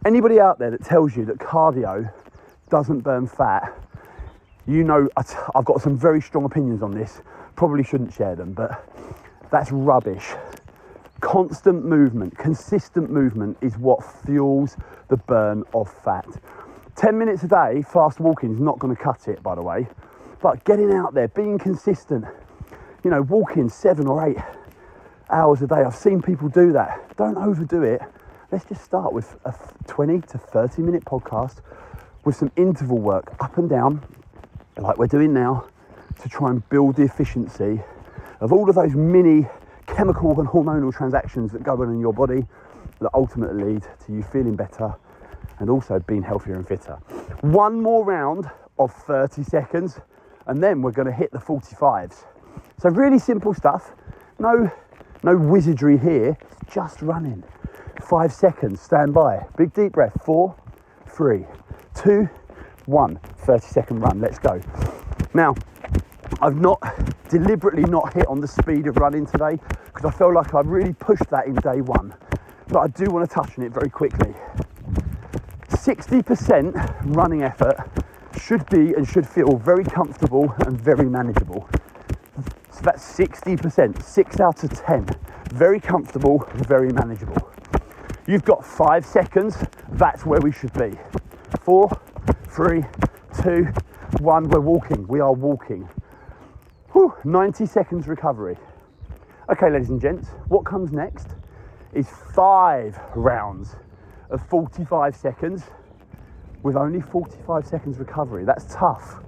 Anybody 0.05 0.39
out 0.39 0.59
there 0.59 0.69
that 0.69 0.85
tells 0.85 1.15
you 1.15 1.25
that 1.25 1.39
cardio 1.39 2.13
doesn't 2.69 2.99
burn 2.99 3.25
fat, 3.25 3.73
you 4.67 4.83
know 4.83 5.09
I've 5.17 5.65
got 5.65 5.81
some 5.81 5.97
very 5.97 6.21
strong 6.21 6.45
opinions 6.45 6.83
on 6.83 6.91
this. 6.91 7.23
Probably 7.55 7.83
shouldn't 7.83 8.13
share 8.13 8.35
them, 8.35 8.53
but 8.53 8.87
that's 9.49 9.71
rubbish. 9.71 10.31
Constant 11.21 11.85
movement, 11.85 12.37
consistent 12.37 13.09
movement 13.09 13.57
is 13.61 13.79
what 13.79 14.03
fuels 14.23 14.77
the 15.07 15.17
burn 15.17 15.63
of 15.73 15.91
fat. 15.91 16.27
10 16.97 17.17
minutes 17.17 17.41
a 17.41 17.47
day, 17.47 17.81
fast 17.81 18.19
walking 18.19 18.53
is 18.53 18.59
not 18.59 18.77
going 18.77 18.95
to 18.95 19.01
cut 19.01 19.27
it, 19.27 19.41
by 19.41 19.55
the 19.55 19.63
way. 19.63 19.87
But 20.39 20.63
getting 20.65 20.93
out 20.93 21.15
there, 21.15 21.29
being 21.29 21.57
consistent, 21.57 22.25
you 23.03 23.09
know, 23.09 23.23
walking 23.23 23.69
seven 23.69 24.05
or 24.05 24.27
eight 24.27 24.37
hours 25.29 25.61
a 25.61 25.67
day, 25.67 25.83
I've 25.85 25.95
seen 25.95 26.21
people 26.21 26.49
do 26.49 26.71
that. 26.73 27.15
Don't 27.17 27.37
overdo 27.37 27.83
it 27.83 28.01
let's 28.51 28.65
just 28.65 28.83
start 28.83 29.11
with 29.11 29.37
a 29.45 29.53
20 29.87 30.21
to 30.21 30.37
30 30.37 30.81
minute 30.81 31.03
podcast 31.03 31.57
with 32.23 32.35
some 32.35 32.51
interval 32.55 32.97
work 32.97 33.35
up 33.39 33.57
and 33.57 33.69
down, 33.69 34.01
like 34.77 34.97
we're 34.97 35.07
doing 35.07 35.33
now, 35.33 35.65
to 36.21 36.29
try 36.29 36.49
and 36.49 36.67
build 36.69 36.95
the 36.95 37.03
efficiency 37.03 37.81
of 38.39 38.53
all 38.53 38.69
of 38.69 38.75
those 38.75 38.95
mini 38.95 39.47
chemical 39.87 40.39
and 40.39 40.47
hormonal 40.47 40.93
transactions 40.93 41.51
that 41.51 41.63
go 41.63 41.73
on 41.81 41.89
in 41.89 41.99
your 41.99 42.13
body 42.13 42.45
that 42.99 43.09
ultimately 43.13 43.73
lead 43.73 43.83
to 44.05 44.13
you 44.13 44.23
feeling 44.23 44.55
better 44.55 44.95
and 45.59 45.69
also 45.69 45.99
being 45.99 46.23
healthier 46.23 46.55
and 46.55 46.67
fitter. 46.67 46.93
One 47.41 47.81
more 47.81 48.05
round 48.05 48.49
of 48.79 48.93
30 48.93 49.43
seconds 49.43 49.99
and 50.47 50.63
then 50.63 50.81
we're 50.81 50.91
going 50.91 51.07
to 51.07 51.13
hit 51.13 51.31
the 51.31 51.39
45s. 51.39 52.23
So 52.77 52.89
really 52.89 53.19
simple 53.19 53.53
stuff. 53.53 53.91
No 54.39 54.71
no 55.25 55.35
wizardry 55.35 55.97
here, 55.97 56.37
just 56.71 57.01
running. 57.01 57.43
Five 57.99 58.31
seconds, 58.31 58.79
stand 58.79 59.11
by. 59.11 59.43
Big 59.57 59.73
deep 59.73 59.93
breath. 59.93 60.15
Four, 60.23 60.55
three, 61.07 61.45
two, 61.95 62.29
one. 62.85 63.19
30 63.39 63.65
second 63.65 63.99
run, 64.01 64.21
let's 64.21 64.37
go. 64.37 64.61
Now, 65.33 65.55
I've 66.41 66.61
not 66.61 66.79
deliberately 67.27 67.83
not 67.85 68.13
hit 68.13 68.27
on 68.27 68.39
the 68.39 68.47
speed 68.47 68.85
of 68.85 68.97
running 68.97 69.25
today 69.25 69.59
because 69.85 70.05
I 70.05 70.11
felt 70.11 70.35
like 70.35 70.53
I 70.53 70.61
really 70.61 70.93
pushed 70.93 71.27
that 71.31 71.47
in 71.47 71.55
day 71.55 71.81
one. 71.81 72.13
But 72.67 72.79
I 72.81 72.87
do 72.87 73.05
want 73.05 73.27
to 73.27 73.33
touch 73.33 73.57
on 73.57 73.65
it 73.65 73.73
very 73.73 73.89
quickly. 73.89 74.35
60% 75.69 77.15
running 77.15 77.41
effort 77.41 77.77
should 78.39 78.67
be 78.69 78.93
and 78.93 79.07
should 79.07 79.27
feel 79.27 79.57
very 79.57 79.83
comfortable 79.83 80.53
and 80.67 80.79
very 80.79 81.09
manageable. 81.09 81.67
That's 82.85 83.17
60%, 83.17 84.03
six 84.03 84.39
out 84.39 84.63
of 84.63 84.69
10. 84.69 85.07
Very 85.49 85.79
comfortable, 85.79 86.47
very 86.53 86.93
manageable. 86.93 87.51
You've 88.27 88.45
got 88.45 88.63
five 88.63 89.03
seconds, 89.03 89.57
that's 89.93 90.23
where 90.23 90.39
we 90.39 90.51
should 90.51 90.71
be. 90.73 90.91
Four, 91.61 91.89
three, 92.49 92.83
two, 93.41 93.69
one. 94.19 94.47
We're 94.49 94.59
walking, 94.59 95.07
we 95.07 95.19
are 95.19 95.33
walking. 95.33 95.89
Whew, 96.91 97.11
90 97.23 97.65
seconds 97.65 98.07
recovery. 98.07 98.55
Okay, 99.49 99.71
ladies 99.71 99.89
and 99.89 99.99
gents, 99.99 100.27
what 100.47 100.63
comes 100.63 100.91
next 100.91 101.29
is 101.91 102.07
five 102.35 102.99
rounds 103.15 103.77
of 104.29 104.47
45 104.47 105.15
seconds 105.15 105.63
with 106.61 106.75
only 106.75 107.01
45 107.01 107.65
seconds 107.65 107.97
recovery. 107.97 108.45
That's 108.45 108.71
tough, 108.71 109.23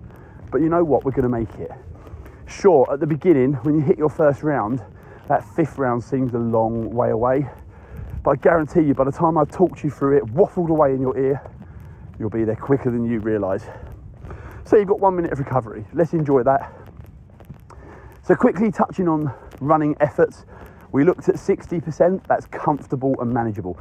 but 0.52 0.62
you 0.62 0.70
know 0.70 0.84
what? 0.84 1.06
We're 1.06 1.12
going 1.12 1.24
to 1.24 1.30
make 1.30 1.56
it. 1.56 1.72
Sure, 2.48 2.88
at 2.92 3.02
the 3.02 3.06
beginning, 3.06 3.54
when 3.64 3.76
you 3.76 3.82
hit 3.82 3.98
your 3.98 4.10
first 4.10 4.42
round, 4.42 4.82
that 5.28 5.44
fifth 5.44 5.78
round 5.78 6.02
seems 6.02 6.34
a 6.34 6.40
long 6.40 6.90
way 6.90 7.10
away. 7.10 7.46
But 8.24 8.32
I 8.32 8.36
guarantee 8.38 8.82
you, 8.82 8.94
by 8.94 9.04
the 9.04 9.12
time 9.12 9.38
I've 9.38 9.52
talked 9.52 9.84
you 9.84 9.90
through 9.90 10.18
it, 10.18 10.26
waffled 10.28 10.70
away 10.70 10.94
in 10.94 11.02
your 11.02 11.18
ear, 11.18 11.42
you'll 12.18 12.30
be 12.30 12.46
there 12.46 12.56
quicker 12.56 12.90
than 12.90 13.06
you 13.06 13.20
realise. 13.20 13.66
So 14.64 14.78
you've 14.78 14.88
got 14.88 15.02
one 15.02 15.18
minute 15.18 15.34
of 15.34 15.40
recovery. 15.40 15.86
Let's 15.94 16.14
enjoy 16.14 16.44
that. 16.44 16.74
So 18.24 18.34
quickly 18.34 18.72
touching 18.72 19.10
on 19.10 19.34
running 19.60 19.98
efforts, 20.00 20.46
we 20.94 21.04
looked 21.04 21.28
at 21.28 21.36
60%, 21.36 22.26
that's 22.28 22.46
comfortable 22.46 23.14
and 23.20 23.30
manageable. 23.30 23.78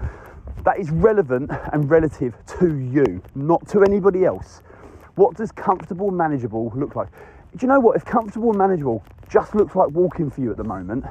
That 0.64 0.80
is 0.80 0.90
relevant 0.90 1.52
and 1.72 1.88
relative 1.88 2.34
to 2.58 2.76
you, 2.76 3.22
not 3.36 3.66
to 3.68 3.84
anybody 3.84 4.24
else. 4.24 4.62
What 5.14 5.36
does 5.36 5.52
comfortable 5.52 6.10
manageable 6.10 6.72
look 6.74 6.96
like? 6.96 7.08
Do 7.56 7.64
you 7.64 7.72
know 7.72 7.80
what? 7.80 7.96
If 7.96 8.04
comfortable 8.04 8.50
and 8.50 8.58
manageable 8.58 9.02
just 9.30 9.54
looks 9.54 9.74
like 9.74 9.88
walking 9.88 10.30
for 10.30 10.42
you 10.42 10.50
at 10.50 10.58
the 10.58 10.64
moment, 10.64 11.06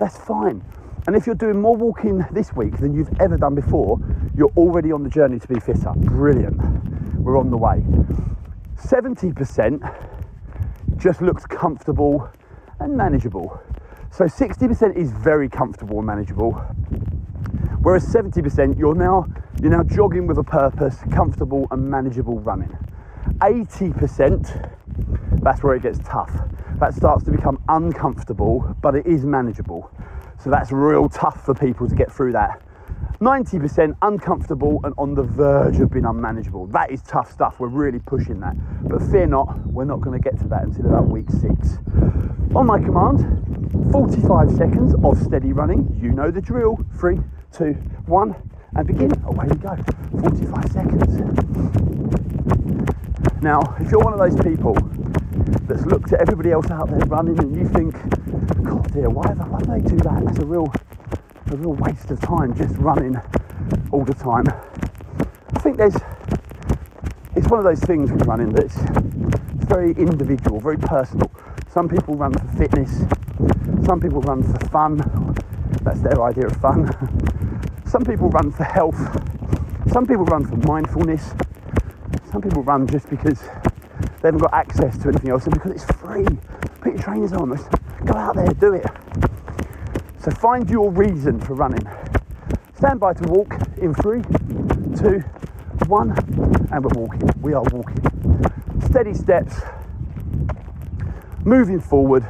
that's 0.00 0.18
fine. 0.18 0.64
And 1.06 1.14
if 1.14 1.26
you're 1.26 1.36
doing 1.36 1.60
more 1.60 1.76
walking 1.76 2.26
this 2.32 2.52
week 2.54 2.78
than 2.78 2.92
you've 2.92 3.20
ever 3.20 3.36
done 3.36 3.54
before, 3.54 4.00
you're 4.36 4.50
already 4.56 4.90
on 4.90 5.04
the 5.04 5.08
journey 5.08 5.38
to 5.38 5.46
be 5.46 5.60
fitter. 5.60 5.92
Brilliant. 5.94 6.60
We're 7.20 7.38
on 7.38 7.50
the 7.50 7.56
way. 7.56 7.84
70% 8.74 10.16
just 10.96 11.22
looks 11.22 11.46
comfortable 11.46 12.28
and 12.80 12.96
manageable. 12.96 13.60
So 14.10 14.24
60% 14.24 14.96
is 14.96 15.12
very 15.12 15.48
comfortable 15.48 15.98
and 15.98 16.06
manageable. 16.06 16.52
Whereas 17.82 18.04
70% 18.06 18.76
you're 18.76 18.96
now 18.96 19.26
you're 19.62 19.70
now 19.70 19.84
jogging 19.84 20.26
with 20.26 20.38
a 20.38 20.44
purpose, 20.44 20.96
comfortable 21.12 21.68
and 21.70 21.88
manageable 21.88 22.40
running. 22.40 22.76
80% 23.38 24.72
that's 25.46 25.62
where 25.62 25.76
it 25.76 25.82
gets 25.82 26.00
tough. 26.00 26.32
That 26.80 26.92
starts 26.92 27.22
to 27.24 27.30
become 27.30 27.62
uncomfortable, 27.68 28.74
but 28.82 28.96
it 28.96 29.06
is 29.06 29.24
manageable. 29.24 29.88
So 30.42 30.50
that's 30.50 30.72
real 30.72 31.08
tough 31.08 31.44
for 31.44 31.54
people 31.54 31.88
to 31.88 31.94
get 31.94 32.10
through 32.10 32.32
that. 32.32 32.60
90% 33.20 33.96
uncomfortable 34.02 34.80
and 34.82 34.92
on 34.98 35.14
the 35.14 35.22
verge 35.22 35.78
of 35.78 35.92
being 35.92 36.04
unmanageable. 36.04 36.66
That 36.66 36.90
is 36.90 37.00
tough 37.02 37.30
stuff. 37.30 37.60
We're 37.60 37.68
really 37.68 38.00
pushing 38.00 38.40
that. 38.40 38.56
But 38.88 39.00
fear 39.02 39.26
not, 39.26 39.64
we're 39.68 39.84
not 39.84 40.00
going 40.00 40.20
to 40.20 40.22
get 40.22 40.36
to 40.40 40.48
that 40.48 40.64
until 40.64 40.86
about 40.86 41.06
week 41.06 41.30
six. 41.30 41.78
On 42.56 42.66
my 42.66 42.80
command, 42.80 43.92
45 43.92 44.50
seconds 44.50 44.96
of 45.04 45.16
steady 45.22 45.52
running. 45.52 45.96
You 46.02 46.10
know 46.10 46.32
the 46.32 46.40
drill. 46.40 46.84
Three, 46.98 47.20
two, 47.52 47.74
one, 48.06 48.34
and 48.74 48.84
begin. 48.84 49.12
Away 49.24 49.46
we 49.48 49.56
go. 49.58 49.76
45 50.20 50.72
seconds. 50.72 51.46
Now, 53.40 53.60
if 53.78 53.92
you're 53.92 54.00
one 54.00 54.12
of 54.12 54.18
those 54.18 54.34
people 54.44 54.74
that's 55.68 55.86
looked 55.86 56.12
at 56.12 56.20
everybody 56.20 56.52
else 56.52 56.70
out 56.70 56.88
there 56.90 57.00
running 57.08 57.38
and 57.40 57.56
you 57.56 57.68
think, 57.68 57.94
God 58.64 58.92
dear, 58.92 59.10
why, 59.10 59.26
why 59.32 59.60
do 59.60 59.82
they 59.82 59.88
do 59.90 59.96
that? 60.04 60.24
That's 60.24 60.38
a 60.40 60.46
real, 60.46 60.72
a 61.52 61.56
real 61.56 61.74
waste 61.74 62.10
of 62.10 62.20
time 62.20 62.54
just 62.56 62.76
running 62.78 63.16
all 63.92 64.04
the 64.04 64.14
time. 64.14 64.44
I 65.54 65.60
think 65.60 65.78
there's, 65.78 65.96
it's 67.36 67.48
one 67.48 67.58
of 67.60 67.64
those 67.64 67.80
things 67.80 68.12
with 68.12 68.26
running 68.26 68.52
that's 68.52 68.76
very 69.66 69.92
individual, 69.92 70.60
very 70.60 70.78
personal. 70.78 71.30
Some 71.72 71.88
people 71.88 72.14
run 72.16 72.32
for 72.34 72.48
fitness, 72.58 73.02
some 73.86 74.00
people 74.00 74.20
run 74.22 74.42
for 74.42 74.66
fun. 74.68 74.98
That's 75.82 76.00
their 76.00 76.22
idea 76.22 76.46
of 76.46 76.56
fun. 76.56 76.90
Some 77.86 78.04
people 78.04 78.28
run 78.30 78.50
for 78.52 78.64
health. 78.64 78.98
Some 79.92 80.06
people 80.06 80.24
run 80.26 80.44
for 80.46 80.56
mindfulness. 80.68 81.34
Some 82.32 82.42
people 82.42 82.62
run 82.64 82.86
just 82.88 83.08
because 83.10 83.42
they 84.26 84.32
haven't 84.32 84.40
got 84.40 84.54
access 84.54 84.98
to 84.98 85.08
anything 85.08 85.30
else 85.30 85.44
and 85.44 85.54
because 85.54 85.70
it's 85.70 85.84
free. 86.00 86.26
Put 86.80 86.94
your 86.94 87.00
trainers 87.00 87.32
on, 87.32 87.52
us. 87.52 87.62
go 88.04 88.14
out 88.14 88.34
there, 88.34 88.48
do 88.48 88.74
it. 88.74 88.84
So 90.18 90.32
find 90.32 90.68
your 90.68 90.90
reason 90.90 91.38
for 91.38 91.54
running. 91.54 91.88
Stand 92.76 92.98
by 92.98 93.12
to 93.12 93.28
walk 93.28 93.54
in 93.76 93.94
three, 93.94 94.22
two, 94.96 95.20
one, 95.86 96.10
and 96.72 96.84
we're 96.84 97.00
walking. 97.00 97.22
We 97.40 97.54
are 97.54 97.62
walking. 97.70 98.50
Steady 98.90 99.14
steps, 99.14 99.60
moving 101.44 101.78
forward, 101.78 102.26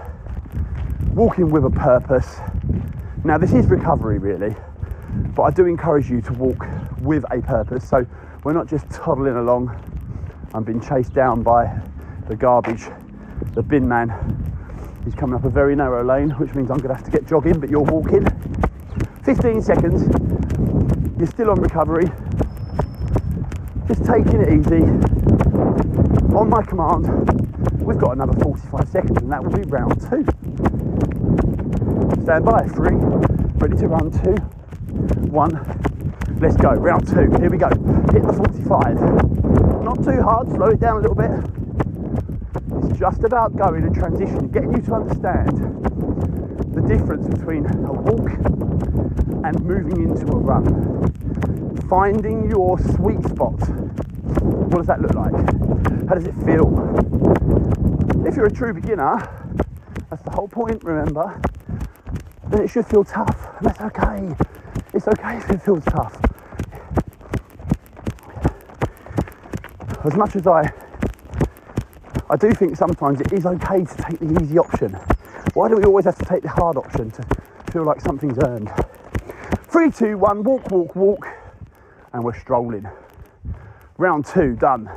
walking 1.15 1.49
with 1.49 1.65
a 1.65 1.71
purpose. 1.71 2.41
Now, 3.25 3.39
this 3.39 3.55
is 3.55 3.65
recovery 3.69 4.19
really, 4.19 4.55
but 5.35 5.45
I 5.45 5.51
do 5.51 5.65
encourage 5.65 6.11
you 6.11 6.21
to 6.21 6.33
walk 6.35 6.67
with 7.01 7.25
a 7.31 7.41
purpose. 7.41 7.89
So 7.89 8.07
we're 8.45 8.53
not 8.53 8.69
just 8.69 8.91
toddling 8.91 9.37
along. 9.37 9.75
I'm 10.55 10.65
being 10.65 10.81
chased 10.81 11.15
down 11.15 11.43
by 11.43 11.81
the 12.29 12.37
garbage, 12.37 12.87
the 13.55 13.63
bin 13.63 13.87
man. 13.87 14.11
He's 15.05 15.15
coming 15.15 15.35
up 15.35 15.45
a 15.45 15.51
very 15.51 15.77
narrow 15.77 16.05
lane, 16.05 16.31
which 16.31 16.55
means 16.55 16.71
I'm 16.71 16.79
going 16.79 16.89
to 16.89 16.95
have 16.95 17.05
to 17.05 17.11
get 17.11 17.27
jogging, 17.27 17.61
but 17.61 17.71
you're 17.71 17.81
walking. 17.81 18.27
15 19.25 19.63
seconds. 19.63 20.03
You're 21.19 21.27
still 21.27 21.51
on 21.51 21.61
recovery. 21.61 22.11
Just 23.87 24.05
taking 24.05 24.41
it 24.41 24.53
easy. 24.53 24.83
On 26.35 26.49
my 26.51 26.63
command, 26.63 27.07
we've 27.81 27.99
got 27.99 28.13
another 28.13 28.33
45 28.41 28.89
seconds, 28.89 29.19
and 29.19 29.31
that 29.31 29.43
will 29.43 29.53
be 29.53 29.63
round 29.69 30.01
two. 30.01 30.25
Stand 32.23 32.45
by. 32.45 32.67
Three. 32.69 32.97
Ready 33.59 33.77
to 33.77 33.89
run. 33.89 34.11
Two. 34.11 34.35
One. 35.31 35.53
Let's 36.41 36.57
go. 36.57 36.71
Round 36.71 37.07
two. 37.07 37.31
Here 37.41 37.51
we 37.51 37.59
go. 37.59 37.69
Hit 38.13 38.27
the 38.27 38.33
45. 38.33 39.36
Not 39.87 40.03
too 40.03 40.21
hard. 40.21 40.49
Slow 40.49 40.67
it 40.67 40.81
down 40.81 40.97
a 40.97 41.01
little 41.01 41.15
bit. 41.15 41.31
It's 42.91 42.99
just 42.99 43.23
about 43.23 43.57
going 43.57 43.85
and 43.85 43.95
transition, 43.95 44.49
getting 44.49 44.75
you 44.75 44.83
to 44.83 44.95
understand 44.95 45.47
the 46.75 46.81
difference 46.81 47.29
between 47.29 47.67
a 47.67 47.93
walk 47.93 48.29
and 49.45 49.65
moving 49.65 50.03
into 50.03 50.27
a 50.33 50.39
run. 50.39 50.67
Finding 51.89 52.51
your 52.51 52.81
sweet 52.97 53.23
spot. 53.27 53.61
What 54.43 54.79
does 54.79 54.89
that 54.89 55.01
look 55.01 55.15
like? 55.15 55.35
How 56.09 56.17
does 56.17 56.27
it 56.27 56.35
feel? 56.45 56.67
If 58.27 58.35
you're 58.35 58.47
a 58.47 58.53
true 58.53 58.75
beginner, 58.75 59.19
that's 60.11 60.23
the 60.25 60.33
whole 60.33 60.49
point, 60.49 60.83
remember, 60.83 61.41
then 62.49 62.65
it 62.65 62.71
should 62.71 62.89
feel 62.89 63.05
tough. 63.05 63.57
And 63.59 63.69
that's 63.69 63.81
okay. 63.83 64.35
It's 64.93 65.07
okay 65.07 65.37
if 65.37 65.49
it 65.49 65.63
feels 65.63 65.85
tough. 65.85 66.26
As 70.07 70.15
much 70.17 70.37
as 70.37 70.47
I 70.47 70.73
I 72.31 72.37
do 72.37 72.53
think 72.53 72.77
sometimes 72.77 73.21
it 73.21 73.33
is 73.33 73.45
okay 73.45 73.85
to 73.85 73.97
take 73.97 74.21
the 74.21 74.41
easy 74.41 74.57
option. 74.57 74.93
Why 75.55 75.69
do 75.69 75.77
we 75.77 75.83
always 75.83 76.05
have 76.05 76.17
to 76.19 76.25
take 76.25 76.43
the 76.43 76.49
hard 76.49 76.77
option 76.77 77.11
to 77.11 77.25
feel 77.73 77.85
like 77.85 78.01
something's 78.01 78.39
earned? 78.45 78.71
Three, 79.65 79.91
two, 79.91 80.17
one, 80.17 80.45
walk, 80.45 80.71
walk, 80.71 80.95
walk, 80.95 81.27
and 82.13 82.23
we're 82.23 82.39
strolling. 82.39 82.89
Round 83.99 84.25
two, 84.25 84.55
done. 84.55 84.89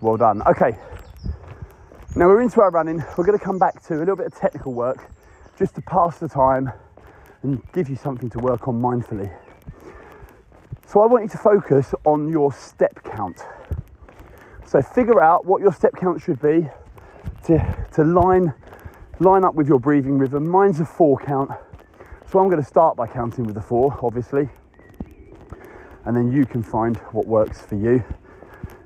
Well 0.00 0.16
done. 0.16 0.42
Okay, 0.42 0.76
now 2.14 2.28
we're 2.28 2.40
into 2.40 2.60
our 2.60 2.70
running. 2.70 3.02
We're 3.16 3.24
going 3.24 3.38
to 3.38 3.44
come 3.44 3.58
back 3.58 3.82
to 3.84 3.96
a 3.96 3.98
little 3.98 4.16
bit 4.16 4.26
of 4.26 4.34
technical 4.34 4.72
work 4.74 5.10
just 5.58 5.74
to 5.74 5.82
pass 5.82 6.18
the 6.18 6.28
time 6.28 6.70
and 7.42 7.60
give 7.72 7.88
you 7.88 7.96
something 7.96 8.30
to 8.30 8.38
work 8.38 8.68
on 8.68 8.80
mindfully. 8.80 9.32
So 10.86 11.00
I 11.00 11.06
want 11.06 11.24
you 11.24 11.30
to 11.30 11.38
focus 11.38 11.94
on 12.04 12.28
your 12.28 12.52
step 12.52 13.02
count. 13.02 13.42
So 14.72 14.80
figure 14.80 15.22
out 15.22 15.44
what 15.44 15.60
your 15.60 15.70
step 15.70 15.94
count 15.94 16.22
should 16.22 16.40
be 16.40 16.66
to, 17.44 17.86
to 17.92 18.04
line, 18.04 18.54
line 19.20 19.44
up 19.44 19.54
with 19.54 19.68
your 19.68 19.78
breathing 19.78 20.16
rhythm. 20.16 20.48
Mine's 20.48 20.80
a 20.80 20.86
four 20.86 21.18
count. 21.18 21.50
So 22.30 22.38
I'm 22.38 22.48
going 22.48 22.62
to 22.62 22.66
start 22.66 22.96
by 22.96 23.06
counting 23.06 23.44
with 23.44 23.54
the 23.54 23.60
four, 23.60 23.98
obviously. 24.00 24.48
And 26.06 26.16
then 26.16 26.32
you 26.32 26.46
can 26.46 26.62
find 26.62 26.96
what 27.12 27.26
works 27.26 27.60
for 27.60 27.74
you 27.74 28.02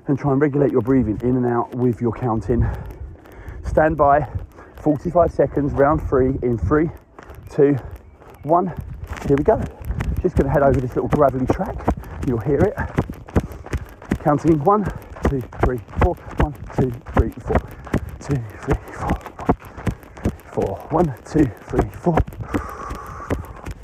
and 0.07 0.19
try 0.19 0.33
and 0.33 0.41
regulate 0.41 0.73
your 0.73 0.81
breathing 0.81 1.21
in 1.23 1.37
and 1.37 1.45
out 1.45 1.73
with 1.73 2.01
your 2.01 2.11
counting 2.11 2.67
Stand 3.65 3.95
by. 3.95 4.27
45 4.81 5.31
seconds, 5.31 5.71
round 5.71 6.01
three, 6.09 6.37
in 6.41 6.57
three, 6.57 6.89
two, 7.49 7.77
one. 8.43 8.73
Here 9.25 9.37
we 9.37 9.43
go. 9.45 9.63
Just 10.21 10.35
gonna 10.35 10.49
head 10.49 10.63
over 10.63 10.81
this 10.81 10.95
little 10.95 11.07
gravelly 11.07 11.45
track. 11.45 11.77
You'll 12.27 12.39
hear 12.39 12.59
it. 12.59 12.75
Counting 14.19 14.61
one, 14.65 14.85
two, 15.29 15.41
three, 15.63 15.79
four. 15.99 16.15
One, 16.15 16.53
two, 16.75 16.91
three, 17.13 17.31
four. 17.31 17.57
Two, 18.19 18.41
three, 18.61 18.77
four. 18.93 19.19
Four. 20.53 20.77
One, 20.89 21.13
two, 21.25 21.45
three, 21.67 21.89
four. 21.89 22.17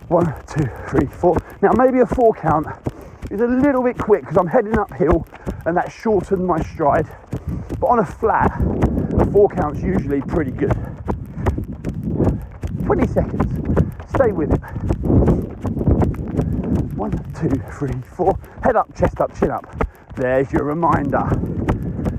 One, 0.08 0.34
two, 0.48 0.70
three, 0.88 1.08
four. 1.08 1.38
Now 1.62 1.72
maybe 1.74 2.00
a 2.00 2.06
four 2.06 2.34
count 2.34 2.68
is 3.30 3.42
a 3.42 3.48
little 3.48 3.84
bit 3.84 3.98
quick 3.98 4.22
because 4.22 4.38
I'm 4.38 4.48
heading 4.48 4.78
uphill 4.78 5.28
and 5.66 5.76
that 5.76 5.92
shortened 5.92 6.46
my 6.46 6.62
stride. 6.62 7.08
But 7.80 7.88
on 7.88 8.00
a 8.00 8.06
flat, 8.06 8.52
a 9.20 9.26
four 9.32 9.50
count's 9.50 9.82
usually 9.82 10.22
pretty 10.22 10.52
good. 10.52 10.74
20 12.86 13.08
seconds. 13.08 13.90
Stay 14.16 14.32
with 14.32 14.54
it. 14.54 14.62
One, 16.96 17.12
two, 17.34 17.50
three, 17.72 18.02
four. 18.16 18.40
Head 18.64 18.78
up, 18.78 18.96
chest 18.96 19.20
up, 19.20 19.38
chin 19.38 19.52
up. 19.52 19.66
There's 20.16 20.52
your 20.52 20.66
reminder. 20.66 21.28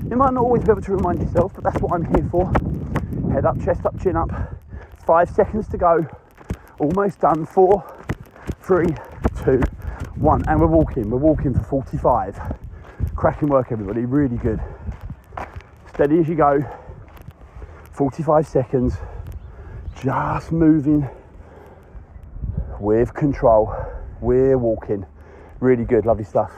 You 0.09 0.17
might 0.17 0.33
not 0.33 0.43
always 0.43 0.63
be 0.63 0.71
able 0.71 0.81
to 0.81 0.91
remind 0.91 1.19
yourself, 1.19 1.53
but 1.55 1.63
that's 1.63 1.81
what 1.81 1.93
I'm 1.93 2.03
here 2.13 2.27
for. 2.29 2.51
Head 3.31 3.45
up, 3.45 3.57
chest 3.63 3.85
up, 3.85 3.97
chin 4.01 4.17
up. 4.17 4.29
Five 5.05 5.29
seconds 5.29 5.69
to 5.69 5.77
go. 5.77 6.05
Almost 6.77 7.21
done. 7.21 7.45
Four, 7.45 7.85
three, 8.61 8.93
two, 9.45 9.61
one. 10.15 10.43
And 10.49 10.59
we're 10.59 10.67
walking. 10.67 11.09
We're 11.09 11.19
walking 11.19 11.53
for 11.53 11.63
45. 11.63 12.37
Cracking 13.15 13.47
work, 13.47 13.71
everybody. 13.71 14.01
Really 14.03 14.37
good. 14.37 14.59
Steady 15.93 16.19
as 16.19 16.27
you 16.27 16.35
go. 16.35 16.59
45 17.93 18.45
seconds. 18.45 18.97
Just 20.03 20.51
moving 20.51 21.07
with 22.81 23.13
control. 23.13 23.73
We're 24.19 24.57
walking. 24.57 25.05
Really 25.61 25.85
good. 25.85 26.05
Lovely 26.05 26.25
stuff. 26.25 26.51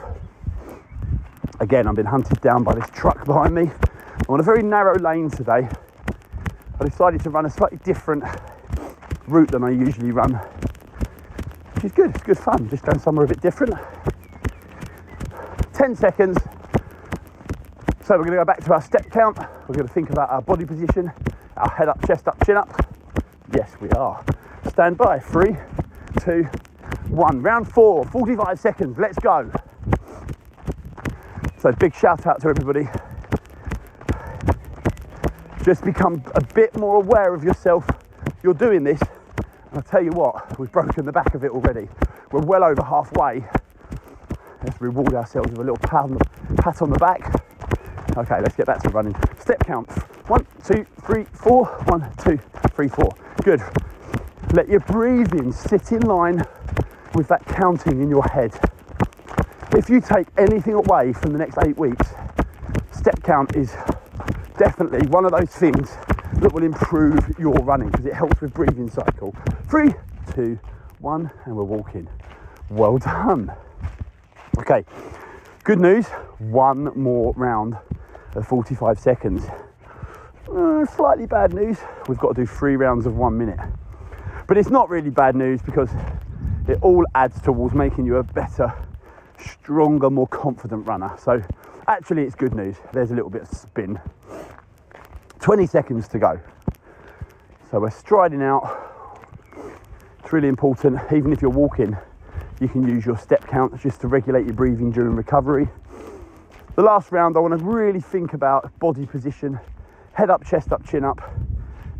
Again, 1.60 1.88
I've 1.88 1.96
been 1.96 2.06
hunted 2.06 2.40
down 2.40 2.62
by 2.62 2.76
this 2.76 2.88
truck 2.92 3.24
behind 3.24 3.52
me. 3.52 3.62
I'm 3.62 4.34
on 4.34 4.38
a 4.38 4.44
very 4.44 4.62
narrow 4.62 4.96
lane 4.96 5.28
today. 5.28 5.68
I 6.80 6.84
decided 6.84 7.20
to 7.24 7.30
run 7.30 7.46
a 7.46 7.50
slightly 7.50 7.78
different 7.78 8.22
route 9.26 9.50
than 9.50 9.64
I 9.64 9.70
usually 9.70 10.12
run, 10.12 10.34
which 11.74 11.86
is 11.86 11.92
good. 11.92 12.10
It's 12.10 12.22
good 12.22 12.38
fun. 12.38 12.68
Just 12.68 12.84
going 12.84 13.00
somewhere 13.00 13.24
a 13.24 13.28
bit 13.28 13.40
different. 13.40 13.74
10 15.72 15.96
seconds. 15.96 16.38
So 18.04 18.16
we're 18.16 18.24
going 18.24 18.30
to 18.30 18.36
go 18.36 18.44
back 18.44 18.62
to 18.62 18.72
our 18.72 18.80
step 18.80 19.10
count. 19.10 19.38
We're 19.66 19.74
going 19.74 19.88
to 19.88 19.92
think 19.92 20.10
about 20.10 20.30
our 20.30 20.40
body 20.40 20.64
position, 20.64 21.10
our 21.56 21.70
head 21.70 21.88
up, 21.88 22.06
chest 22.06 22.28
up, 22.28 22.44
chin 22.46 22.56
up. 22.56 22.86
Yes, 23.52 23.72
we 23.80 23.90
are. 23.90 24.24
Stand 24.68 24.96
by. 24.96 25.18
Three, 25.18 25.56
two, 26.20 26.44
one. 27.08 27.42
Round 27.42 27.68
four, 27.68 28.04
45 28.04 28.60
seconds. 28.60 28.96
Let's 28.96 29.18
go. 29.18 29.50
So 31.60 31.72
big 31.72 31.92
shout 31.92 32.24
out 32.24 32.40
to 32.42 32.48
everybody. 32.48 32.88
Just 35.64 35.84
become 35.84 36.22
a 36.36 36.40
bit 36.54 36.76
more 36.76 36.96
aware 36.96 37.34
of 37.34 37.42
yourself. 37.42 37.84
You're 38.44 38.54
doing 38.54 38.84
this. 38.84 39.00
And 39.00 39.74
I'll 39.74 39.82
tell 39.82 40.02
you 40.02 40.12
what, 40.12 40.56
we've 40.60 40.70
broken 40.70 41.04
the 41.04 41.10
back 41.10 41.34
of 41.34 41.42
it 41.42 41.50
already. 41.50 41.88
We're 42.30 42.42
well 42.42 42.62
over 42.62 42.80
halfway. 42.82 43.44
Let's 44.62 44.80
reward 44.80 45.14
ourselves 45.14 45.50
with 45.50 45.58
a 45.58 45.62
little 45.62 45.78
pat 45.78 46.04
on 46.04 46.14
the, 46.14 46.62
pat 46.62 46.80
on 46.80 46.90
the 46.90 46.98
back. 46.98 47.42
Okay, 48.16 48.40
let's 48.40 48.54
get 48.54 48.66
back 48.66 48.80
to 48.84 48.90
running. 48.90 49.16
Step 49.40 49.58
count. 49.64 49.90
One, 50.28 50.46
two, 50.64 50.86
three, 51.04 51.24
four. 51.32 51.66
One, 51.86 52.08
two, 52.18 52.38
three, 52.70 52.88
four. 52.88 53.10
Good. 53.42 53.62
Let 54.52 54.68
your 54.68 54.80
breathing 54.80 55.50
sit 55.50 55.90
in 55.90 56.02
line 56.02 56.44
with 57.14 57.26
that 57.28 57.44
counting 57.46 58.00
in 58.00 58.08
your 58.08 58.24
head. 58.24 58.56
If 59.76 59.90
you 59.90 60.00
take 60.00 60.26
anything 60.38 60.74
away 60.74 61.12
from 61.12 61.32
the 61.32 61.38
next 61.38 61.58
eight 61.58 61.76
weeks, 61.76 62.08
step 62.90 63.22
count 63.22 63.54
is 63.54 63.76
definitely 64.56 65.06
one 65.08 65.26
of 65.26 65.30
those 65.30 65.50
things 65.50 65.94
that 66.36 66.52
will 66.52 66.62
improve 66.62 67.38
your 67.38 67.54
running 67.54 67.90
because 67.90 68.06
it 68.06 68.14
helps 68.14 68.40
with 68.40 68.54
breathing 68.54 68.88
cycle. 68.88 69.36
Three, 69.68 69.94
two, 70.34 70.58
one, 71.00 71.30
and 71.44 71.54
we're 71.54 71.64
walking. 71.64 72.08
Well 72.70 72.96
done. 72.98 73.52
Okay, 74.58 74.84
good 75.64 75.80
news. 75.80 76.06
One 76.38 76.90
more 76.98 77.34
round 77.36 77.76
of 78.34 78.46
45 78.46 78.98
seconds. 78.98 79.44
Uh, 80.50 80.86
slightly 80.86 81.26
bad 81.26 81.52
news. 81.52 81.76
We've 82.08 82.18
got 82.18 82.34
to 82.34 82.42
do 82.42 82.46
three 82.46 82.76
rounds 82.76 83.04
of 83.04 83.16
one 83.16 83.36
minute. 83.36 83.60
But 84.46 84.56
it's 84.56 84.70
not 84.70 84.88
really 84.88 85.10
bad 85.10 85.36
news 85.36 85.60
because 85.60 85.90
it 86.66 86.78
all 86.80 87.04
adds 87.14 87.40
towards 87.42 87.74
making 87.74 88.06
you 88.06 88.16
a 88.16 88.22
better, 88.22 88.72
stronger, 89.38 90.10
more 90.10 90.28
confident 90.28 90.86
runner. 90.86 91.14
So 91.18 91.42
actually, 91.86 92.22
it's 92.22 92.34
good 92.34 92.54
news. 92.54 92.76
There's 92.92 93.10
a 93.10 93.14
little 93.14 93.30
bit 93.30 93.42
of 93.42 93.48
spin. 93.48 94.00
20 95.40 95.66
seconds 95.66 96.08
to 96.08 96.18
go. 96.18 96.40
So 97.70 97.80
we're 97.80 97.90
striding 97.90 98.42
out. 98.42 98.84
It's 100.20 100.32
really 100.32 100.48
important, 100.48 101.00
even 101.12 101.32
if 101.32 101.40
you're 101.40 101.50
walking, 101.50 101.96
you 102.60 102.68
can 102.68 102.86
use 102.86 103.06
your 103.06 103.16
step 103.16 103.46
count 103.46 103.80
just 103.80 104.00
to 104.02 104.08
regulate 104.08 104.44
your 104.44 104.54
breathing 104.54 104.90
during 104.90 105.14
recovery. 105.14 105.68
The 106.74 106.82
last 106.82 107.12
round, 107.12 107.36
I 107.36 107.40
want 107.40 107.58
to 107.58 107.64
really 107.64 108.00
think 108.00 108.34
about 108.34 108.76
body 108.78 109.06
position, 109.06 109.58
head 110.12 110.30
up, 110.30 110.44
chest 110.44 110.72
up, 110.72 110.86
chin 110.86 111.04
up. 111.04 111.20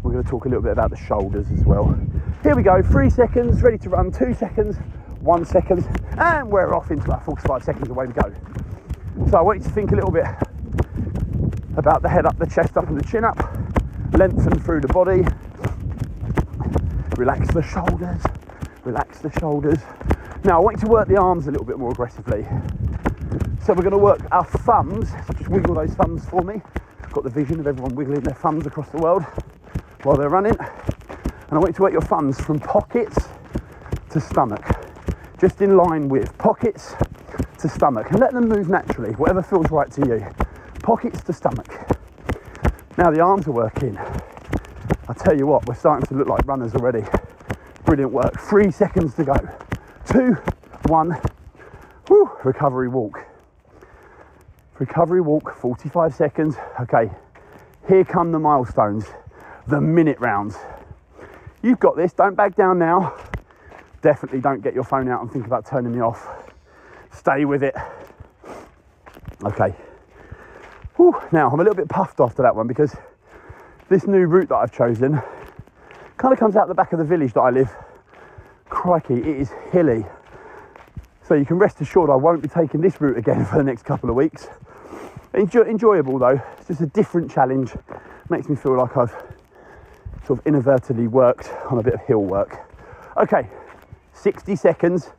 We're 0.03 0.13
going 0.13 0.25
to 0.25 0.31
talk 0.31 0.45
a 0.45 0.49
little 0.49 0.63
bit 0.63 0.73
about 0.73 0.91
the 0.91 0.97
shoulders 0.97 1.51
as 1.51 1.65
well. 1.65 1.99
Here 2.43 2.55
we 2.55 2.63
go, 2.63 2.83
three 2.83 3.11
seconds, 3.11 3.63
ready 3.63 3.79
to 3.79 3.89
run, 3.89 4.13
two 4.13 4.35
seconds, 4.35 4.77
one 5.21 5.45
second, 5.45 5.87
and 6.19 6.51
we're 6.51 6.75
off 6.75 6.91
into 6.91 7.11
our 7.13 7.21
45 7.21 7.63
seconds, 7.63 7.89
away 7.89 8.07
we 8.07 8.13
go. 8.13 8.35
So 9.31 9.39
I 9.39 9.43
want 9.43 9.59
you 9.59 9.65
to 9.65 9.71
think 9.71 9.93
a 9.93 9.95
little 9.95 10.11
bit 10.11 10.25
about 11.77 12.03
the 12.03 12.09
head 12.09 12.27
up, 12.27 12.39
the 12.39 12.47
chest 12.47 12.77
up, 12.77 12.89
and 12.89 12.99
the 12.99 13.05
chin 13.09 13.25
up. 13.25 13.39
Lengthen 14.13 14.59
through 14.61 14.81
the 14.81 14.89
body. 14.89 15.25
Relax 17.17 17.53
the 17.53 17.63
shoulders. 17.63 18.23
Relax 18.85 19.19
the 19.19 19.31
shoulders. 19.39 19.79
Now 20.45 20.59
I 20.59 20.61
want 20.61 20.77
you 20.77 20.87
to 20.87 20.91
work 20.91 21.09
the 21.09 21.17
arms 21.17 21.47
a 21.47 21.51
little 21.51 21.67
bit 21.67 21.79
more 21.79 21.91
aggressively. 21.91 22.47
So 23.65 23.75
we're 23.75 23.83
going 23.83 23.91
to 23.91 23.99
work 23.99 24.21
our 24.33 24.45
thumbs. 24.45 25.11
So 25.27 25.33
just 25.35 25.51
wiggle 25.51 25.75
those 25.75 25.93
thumbs 25.95 26.25
for 26.25 26.43
me. 26.43 26.63
I've 27.03 27.13
Got 27.13 27.25
the 27.25 27.31
vision 27.31 27.61
of 27.61 27.67
everyone 27.67 27.95
wiggling 27.95 28.21
their 28.21 28.35
thumbs 28.35 28.67
across 28.67 28.89
the 28.91 28.99
world 28.99 29.25
while 30.05 30.17
they're 30.17 30.29
running. 30.31 30.57
And 30.59 31.53
I 31.53 31.59
want 31.59 31.69
you 31.69 31.75
to 31.75 31.83
work 31.83 31.93
your 31.93 32.03
thumbs 32.03 32.41
from 32.41 32.61
pockets 32.61 33.29
to 34.11 34.21
stomach, 34.21 34.65
just 35.41 35.61
in 35.63 35.77
line 35.77 36.09
with 36.09 36.37
pockets 36.39 36.95
to 37.59 37.69
stomach, 37.69 38.11
and 38.11 38.21
let 38.21 38.33
them 38.33 38.49
move 38.49 38.69
naturally, 38.69 39.13
whatever 39.13 39.43
feels 39.43 39.71
right 39.71 39.91
to 39.93 40.07
you 40.07 40.27
pockets 40.89 41.23
to 41.23 41.35
stomach. 41.35 41.69
Now 42.97 43.11
the 43.11 43.21
arms 43.21 43.47
are 43.47 43.53
working. 43.53 43.99
I 43.99 45.13
tell 45.13 45.37
you 45.37 45.47
what, 45.47 45.67
we're 45.67 45.75
starting 45.75 46.07
to 46.07 46.15
look 46.15 46.29
like 46.29 46.47
runners 46.47 46.75
already. 46.75 47.05
Brilliant 47.85 48.11
work. 48.11 48.41
Three 48.41 48.71
seconds 48.71 49.15
to 49.17 49.25
go. 49.25 49.35
Two, 50.11 50.33
one. 50.87 51.21
Whew, 52.07 52.31
recovery 52.43 52.89
walk. 52.89 53.23
Recovery 54.79 55.21
walk, 55.21 55.55
45 55.57 56.15
seconds. 56.15 56.57
Okay, 56.81 57.11
here 57.87 58.05
come 58.05 58.33
the 58.33 58.39
milestones, 58.39 59.05
the 59.67 59.81
minute 59.81 60.19
rounds. 60.21 60.57
You've 61.61 61.81
got 61.81 61.97
this, 61.97 62.15
don't 62.15 62.35
back 62.35 62.57
down 62.57 62.79
now. 62.79 63.15
Definitely 64.03 64.41
don't 64.41 64.63
get 64.63 64.75
your 64.75 64.85
phone 64.85 65.09
out 65.09 65.23
and 65.23 65.31
think 65.31 65.47
about 65.47 65.67
turning 65.67 65.93
me 65.93 66.01
off. 66.01 66.27
Stay 67.11 67.45
with 67.45 67.63
it. 67.63 67.75
Okay, 69.45 69.75
Whew. 70.99 71.15
Now, 71.31 71.49
I'm 71.49 71.61
a 71.61 71.63
little 71.63 71.77
bit 71.77 71.89
puffed 71.89 72.19
after 72.19 72.43
that 72.43 72.57
one 72.57 72.67
because 72.67 72.97
this 73.89 74.09
new 74.09 74.27
route 74.27 74.49
that 74.49 74.57
I've 74.57 74.73
chosen 74.73 75.23
kind 76.17 76.33
of 76.33 76.41
comes 76.41 76.57
out 76.57 76.67
the 76.67 76.75
back 76.75 76.93
of 76.93 76.99
the 76.99 77.05
village 77.05 77.35
that 77.35 77.41
I 77.41 77.51
live. 77.51 77.71
Crikey, 78.69 79.15
it 79.15 79.27
is 79.27 79.53
hilly. 79.71 80.05
So 81.23 81.35
you 81.35 81.45
can 81.45 81.57
rest 81.57 81.81
assured 81.81 82.11
I 82.11 82.17
won't 82.17 82.43
be 82.43 82.49
taking 82.49 82.81
this 82.81 83.01
route 83.01 83.17
again 83.17 83.45
for 83.51 83.59
the 83.59 83.63
next 83.63 83.85
couple 83.85 84.11
of 84.11 84.17
weeks. 84.17 84.49
Enjoy, 85.35 85.63
enjoyable 85.63 86.19
though, 86.19 86.43
it's 86.59 86.67
just 86.67 86.81
a 86.81 86.87
different 86.87 87.31
challenge. 87.31 87.71
Makes 88.29 88.49
me 88.49 88.57
feel 88.57 88.77
like 88.77 88.97
I've 88.97 89.15
sort 90.27 90.41
of 90.41 90.47
inadvertently 90.49 91.07
worked 91.07 91.49
on 91.71 91.79
a 91.79 91.83
bit 91.85 91.95
of 91.95 92.01
hill 92.01 92.25
work. 92.25 92.59
Okay, 93.17 93.47
60 94.19 94.57
seconds, 94.57 95.11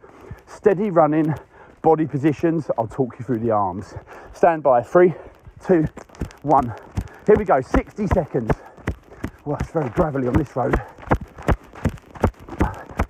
steady 0.46 0.90
running, 0.90 1.34
body 1.82 2.06
positions. 2.06 2.70
I'll 2.78 2.88
talk 2.88 3.18
you 3.18 3.24
through 3.24 3.40
the 3.40 3.52
arms. 3.52 3.94
Stand 4.34 4.62
by, 4.62 4.82
three, 4.84 5.14
two, 5.66 5.86
one. 6.42 6.74
Here 7.26 7.36
we 7.38 7.46
go, 7.46 7.62
60 7.62 8.08
seconds. 8.08 8.52
Well, 9.46 9.58
it's 9.60 9.72
very 9.72 9.90
gravelly 9.90 10.28
on 10.28 10.34
this 10.34 10.54
road. 10.56 10.76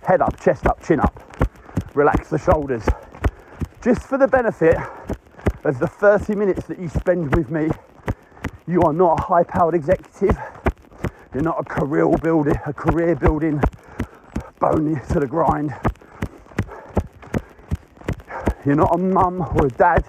Head 0.04 0.22
up, 0.22 0.40
chest 0.40 0.68
up, 0.68 0.84
chin 0.86 1.00
up. 1.00 1.20
Relax 1.96 2.30
the 2.30 2.38
shoulders. 2.38 2.84
Just 3.82 4.04
for 4.04 4.18
the 4.18 4.28
benefit 4.28 4.78
of 5.64 5.80
the 5.80 5.88
30 5.88 6.36
minutes 6.36 6.68
that 6.68 6.80
you 6.80 6.88
spend 6.88 7.36
with 7.36 7.50
me, 7.50 7.70
you 8.68 8.82
are 8.84 8.94
not 8.94 9.20
a 9.20 9.24
high 9.24 9.44
powered 9.44 9.74
executive. 9.74 10.38
You're 11.34 11.44
not 11.44 11.60
a 11.60 11.64
career 11.64 12.08
building, 12.22 12.60
a 12.66 12.74
career 12.74 13.16
building 13.16 13.62
bone 14.60 15.02
to 15.10 15.20
the 15.20 15.28
grind. 15.28 15.74
You're 18.66 18.76
not 18.76 18.94
a 18.94 18.98
mum 18.98 19.42
or 19.56 19.68
a 19.68 19.70
dad. 19.70 20.06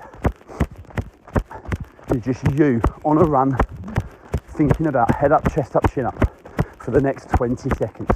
You're 2.12 2.20
just 2.20 2.42
you 2.58 2.82
on 3.04 3.18
a 3.18 3.24
run, 3.24 3.56
thinking 4.48 4.86
about 4.86 5.14
head 5.14 5.30
up, 5.30 5.48
chest 5.54 5.76
up, 5.76 5.88
chin 5.92 6.04
up 6.04 6.36
for 6.82 6.90
the 6.90 7.00
next 7.00 7.30
20 7.30 7.70
seconds. 7.76 8.10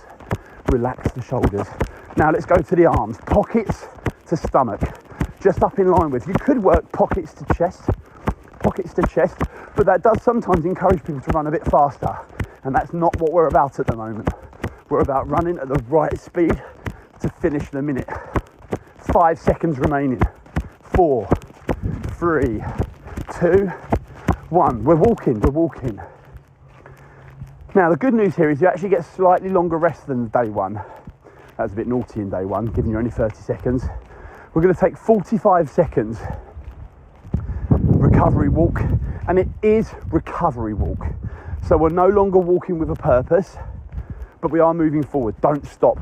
Relax 0.72 1.12
the 1.12 1.22
shoulders. 1.22 1.68
Now 2.16 2.32
let's 2.32 2.46
go 2.46 2.56
to 2.56 2.76
the 2.76 2.86
arms. 2.86 3.18
Pockets 3.26 3.86
to 4.26 4.36
stomach. 4.36 4.80
Just 5.40 5.62
up 5.62 5.78
in 5.78 5.88
line 5.88 6.10
with. 6.10 6.26
You 6.26 6.34
could 6.34 6.62
work 6.62 6.90
pockets 6.90 7.32
to 7.34 7.54
chest, 7.54 7.82
pockets 8.60 8.92
to 8.94 9.02
chest, 9.02 9.36
but 9.76 9.86
that 9.86 10.02
does 10.02 10.20
sometimes 10.22 10.64
encourage 10.64 11.04
people 11.04 11.20
to 11.20 11.30
run 11.30 11.46
a 11.46 11.50
bit 11.52 11.64
faster. 11.66 12.18
And 12.64 12.74
that's 12.74 12.92
not 12.92 13.14
what 13.20 13.32
we're 13.32 13.46
about 13.46 13.78
at 13.78 13.86
the 13.86 13.94
moment. 13.94 14.28
We're 14.90 15.00
about 15.00 15.28
running 15.28 15.58
at 15.58 15.68
the 15.68 15.82
right 15.88 16.18
speed 16.20 16.62
to 17.20 17.28
finish 17.28 17.70
the 17.70 17.80
minute. 17.80 18.08
Five 18.98 19.38
seconds 19.38 19.78
remaining. 19.78 20.20
Four, 20.82 21.26
three, 22.18 22.62
two, 23.38 23.68
one. 24.50 24.84
We're 24.84 24.96
walking, 24.96 25.40
we're 25.40 25.50
walking. 25.50 26.00
Now, 27.74 27.90
the 27.90 27.96
good 27.96 28.12
news 28.12 28.36
here 28.36 28.50
is 28.50 28.60
you 28.60 28.68
actually 28.68 28.90
get 28.90 29.04
slightly 29.04 29.48
longer 29.48 29.78
rest 29.78 30.06
than 30.06 30.28
day 30.28 30.50
one. 30.50 30.74
That 30.74 31.62
was 31.62 31.72
a 31.72 31.76
bit 31.76 31.86
naughty 31.86 32.20
in 32.20 32.28
day 32.28 32.44
one, 32.44 32.66
given 32.66 32.90
you 32.90 32.98
only 32.98 33.10
30 33.10 33.36
seconds. 33.36 33.84
We're 34.52 34.62
going 34.62 34.74
to 34.74 34.80
take 34.80 34.98
45 34.98 35.70
seconds 35.70 36.18
recovery 37.70 38.50
walk, 38.50 38.80
and 39.28 39.38
it 39.38 39.48
is 39.62 39.90
recovery 40.10 40.74
walk. 40.74 41.06
So 41.66 41.78
we're 41.78 41.88
no 41.88 42.08
longer 42.08 42.38
walking 42.38 42.78
with 42.78 42.90
a 42.90 42.94
purpose, 42.94 43.56
but 44.44 44.52
we 44.52 44.60
are 44.60 44.74
moving 44.74 45.02
forward. 45.02 45.34
Don't 45.40 45.66
stop. 45.66 45.96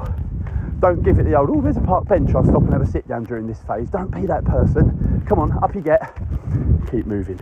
Don't 0.80 1.00
give 1.04 1.20
it 1.20 1.22
the 1.22 1.34
old, 1.36 1.48
oh, 1.48 1.60
there's 1.60 1.76
a 1.76 1.80
park 1.80 2.08
bench, 2.08 2.34
I'll 2.34 2.42
stop 2.42 2.62
and 2.62 2.72
have 2.72 2.82
a 2.82 2.86
sit 2.86 3.06
down 3.06 3.22
during 3.22 3.46
this 3.46 3.60
phase. 3.62 3.88
Don't 3.88 4.10
be 4.10 4.26
that 4.26 4.44
person. 4.44 5.24
Come 5.28 5.38
on, 5.38 5.52
up 5.62 5.76
you 5.76 5.80
get. 5.80 6.12
Keep 6.90 7.06
moving. 7.06 7.38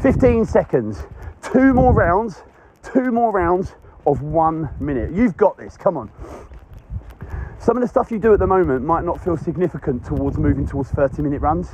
15 0.00 0.44
seconds. 0.44 1.04
Two 1.40 1.72
more 1.72 1.92
rounds, 1.92 2.42
two 2.82 3.12
more 3.12 3.30
rounds 3.30 3.76
of 4.04 4.22
one 4.22 4.68
minute. 4.80 5.12
You've 5.12 5.36
got 5.36 5.56
this, 5.56 5.76
come 5.76 5.96
on. 5.96 6.10
Some 7.60 7.76
of 7.76 7.80
the 7.80 7.88
stuff 7.88 8.10
you 8.10 8.18
do 8.18 8.32
at 8.32 8.40
the 8.40 8.46
moment 8.48 8.84
might 8.84 9.04
not 9.04 9.22
feel 9.22 9.36
significant 9.36 10.04
towards 10.04 10.36
moving 10.36 10.66
towards 10.66 10.90
30 10.90 11.22
minute 11.22 11.40
runs, 11.40 11.68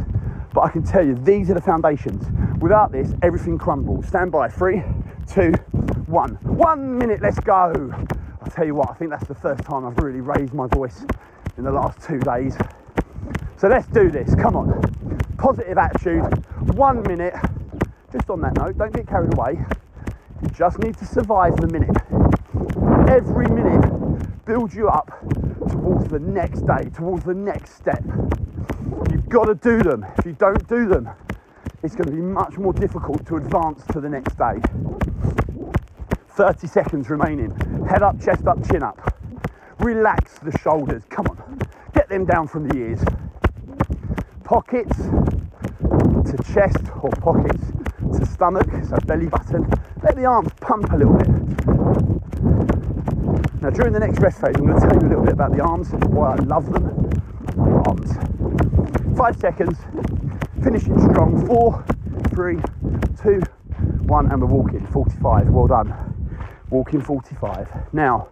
but 0.52 0.60
I 0.60 0.68
can 0.68 0.82
tell 0.82 1.02
you 1.02 1.14
these 1.14 1.48
are 1.48 1.54
the 1.54 1.62
foundations. 1.62 2.26
Without 2.60 2.92
this, 2.92 3.14
everything 3.22 3.56
crumbles. 3.56 4.06
Stand 4.06 4.30
by, 4.30 4.50
three, 4.50 4.82
two, 5.26 5.54
one. 6.08 6.38
One 6.42 6.98
minute, 6.98 7.20
let's 7.22 7.38
go. 7.38 7.92
I'll 8.48 8.54
tell 8.54 8.64
you 8.64 8.74
what, 8.74 8.90
I 8.90 8.94
think 8.94 9.10
that's 9.10 9.28
the 9.28 9.34
first 9.34 9.62
time 9.64 9.84
I've 9.84 9.98
really 9.98 10.22
raised 10.22 10.54
my 10.54 10.66
voice 10.68 11.04
in 11.58 11.64
the 11.64 11.70
last 11.70 12.00
two 12.00 12.18
days. 12.18 12.56
So 13.58 13.68
let's 13.68 13.86
do 13.88 14.10
this, 14.10 14.34
come 14.36 14.56
on. 14.56 14.80
Positive 15.36 15.76
attitude, 15.76 16.22
one 16.72 17.02
minute. 17.02 17.34
Just 18.10 18.30
on 18.30 18.40
that 18.40 18.54
note, 18.56 18.78
don't 18.78 18.94
get 18.94 19.06
carried 19.06 19.34
away. 19.34 19.62
You 20.40 20.48
just 20.48 20.78
need 20.78 20.96
to 20.96 21.04
survive 21.04 21.56
the 21.58 21.66
minute. 21.66 21.94
Every 23.10 23.48
minute 23.48 24.46
builds 24.46 24.74
you 24.74 24.88
up 24.88 25.10
towards 25.68 26.08
the 26.08 26.18
next 26.18 26.62
day, 26.66 26.88
towards 26.94 27.24
the 27.24 27.34
next 27.34 27.74
step. 27.74 28.02
You've 29.12 29.28
got 29.28 29.44
to 29.44 29.56
do 29.56 29.82
them. 29.82 30.06
If 30.16 30.24
you 30.24 30.32
don't 30.32 30.66
do 30.66 30.88
them, 30.88 31.10
it's 31.82 31.94
going 31.94 32.08
to 32.08 32.16
be 32.16 32.22
much 32.22 32.56
more 32.56 32.72
difficult 32.72 33.26
to 33.26 33.36
advance 33.36 33.84
to 33.92 34.00
the 34.00 34.08
next 34.08 34.38
day. 34.38 34.58
30 36.38 36.68
seconds 36.68 37.10
remaining. 37.10 37.50
Head 37.90 38.04
up, 38.04 38.22
chest 38.22 38.46
up, 38.46 38.64
chin 38.70 38.80
up. 38.80 39.12
Relax 39.80 40.38
the 40.38 40.56
shoulders. 40.58 41.02
Come 41.10 41.26
on. 41.26 41.58
Get 41.94 42.08
them 42.08 42.24
down 42.24 42.46
from 42.46 42.68
the 42.68 42.78
ears. 42.78 43.00
Pockets 44.44 44.96
to 44.98 46.36
chest 46.54 46.78
or 47.02 47.10
pockets 47.10 47.60
to 48.16 48.24
stomach, 48.24 48.68
so 48.88 48.96
belly 49.04 49.26
button. 49.26 49.68
Let 50.04 50.14
the 50.14 50.26
arms 50.26 50.52
pump 50.60 50.92
a 50.92 50.96
little 50.96 51.14
bit. 51.14 51.26
Now, 53.60 53.70
during 53.70 53.92
the 53.92 53.98
next 53.98 54.20
rest 54.20 54.40
phase, 54.40 54.54
I'm 54.58 54.64
going 54.64 54.80
to 54.80 54.86
tell 54.86 54.94
you 54.94 55.08
a 55.08 55.10
little 55.10 55.24
bit 55.24 55.32
about 55.32 55.56
the 55.56 55.60
arms, 55.60 55.88
why 55.90 56.34
I 56.34 56.36
love 56.36 56.72
them. 56.72 57.10
Arms. 57.84 58.12
Five 59.18 59.36
seconds. 59.40 59.76
Finishing 60.62 61.00
strong. 61.10 61.44
Four, 61.48 61.84
three, 62.28 62.60
two, 63.20 63.42
one, 64.06 64.30
and 64.30 64.40
we're 64.40 64.46
walking. 64.46 64.86
45. 64.86 65.48
Well 65.48 65.66
done. 65.66 66.17
Walking 66.70 67.00
45. 67.00 67.94
Now, 67.94 68.28